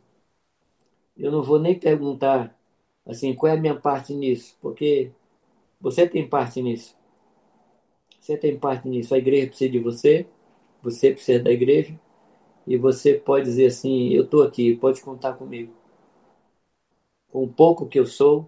Eu 1.18 1.32
não 1.32 1.44
vou 1.44 1.60
nem 1.60 1.78
perguntar 1.78 2.56
assim 3.06 3.34
qual 3.34 3.52
é 3.52 3.58
a 3.58 3.60
minha 3.60 3.76
parte 3.76 4.14
nisso, 4.14 4.56
porque 4.62 5.12
você 5.82 6.08
tem 6.08 6.28
parte 6.28 6.62
nisso. 6.62 6.99
Você 8.20 8.38
tem 8.38 8.58
parte 8.58 8.88
nisso. 8.88 9.14
A 9.16 9.18
igreja 9.18 9.48
precisa 9.48 9.72
de 9.72 9.80
você, 9.80 10.28
você 10.82 11.12
precisa 11.12 11.44
da 11.44 11.52
igreja, 11.52 12.00
e 12.68 12.78
você 12.78 13.16
pode 13.16 13.46
dizer 13.46 13.68
assim: 13.68 14.10
eu 14.10 14.24
estou 14.26 14.44
aqui, 14.44 14.76
pode 14.76 15.02
contar 15.02 15.34
comigo. 15.34 15.74
Com 17.32 17.44
o 17.44 17.48
pouco 17.48 17.88
que 17.88 18.00
eu 18.00 18.06
sou, 18.06 18.48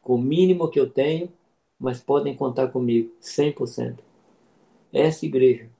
com 0.00 0.14
o 0.14 0.22
mínimo 0.22 0.68
que 0.70 0.80
eu 0.80 0.88
tenho, 0.88 1.32
mas 1.78 2.00
podem 2.00 2.34
contar 2.36 2.68
comigo, 2.68 3.12
100%. 3.20 4.02
Essa 4.92 5.26
igreja 5.26 5.70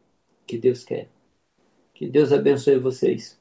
que 0.46 0.58
Deus 0.58 0.84
quer. 0.84 1.08
Que 1.94 2.08
Deus 2.08 2.32
abençoe 2.32 2.78
vocês. 2.78 3.39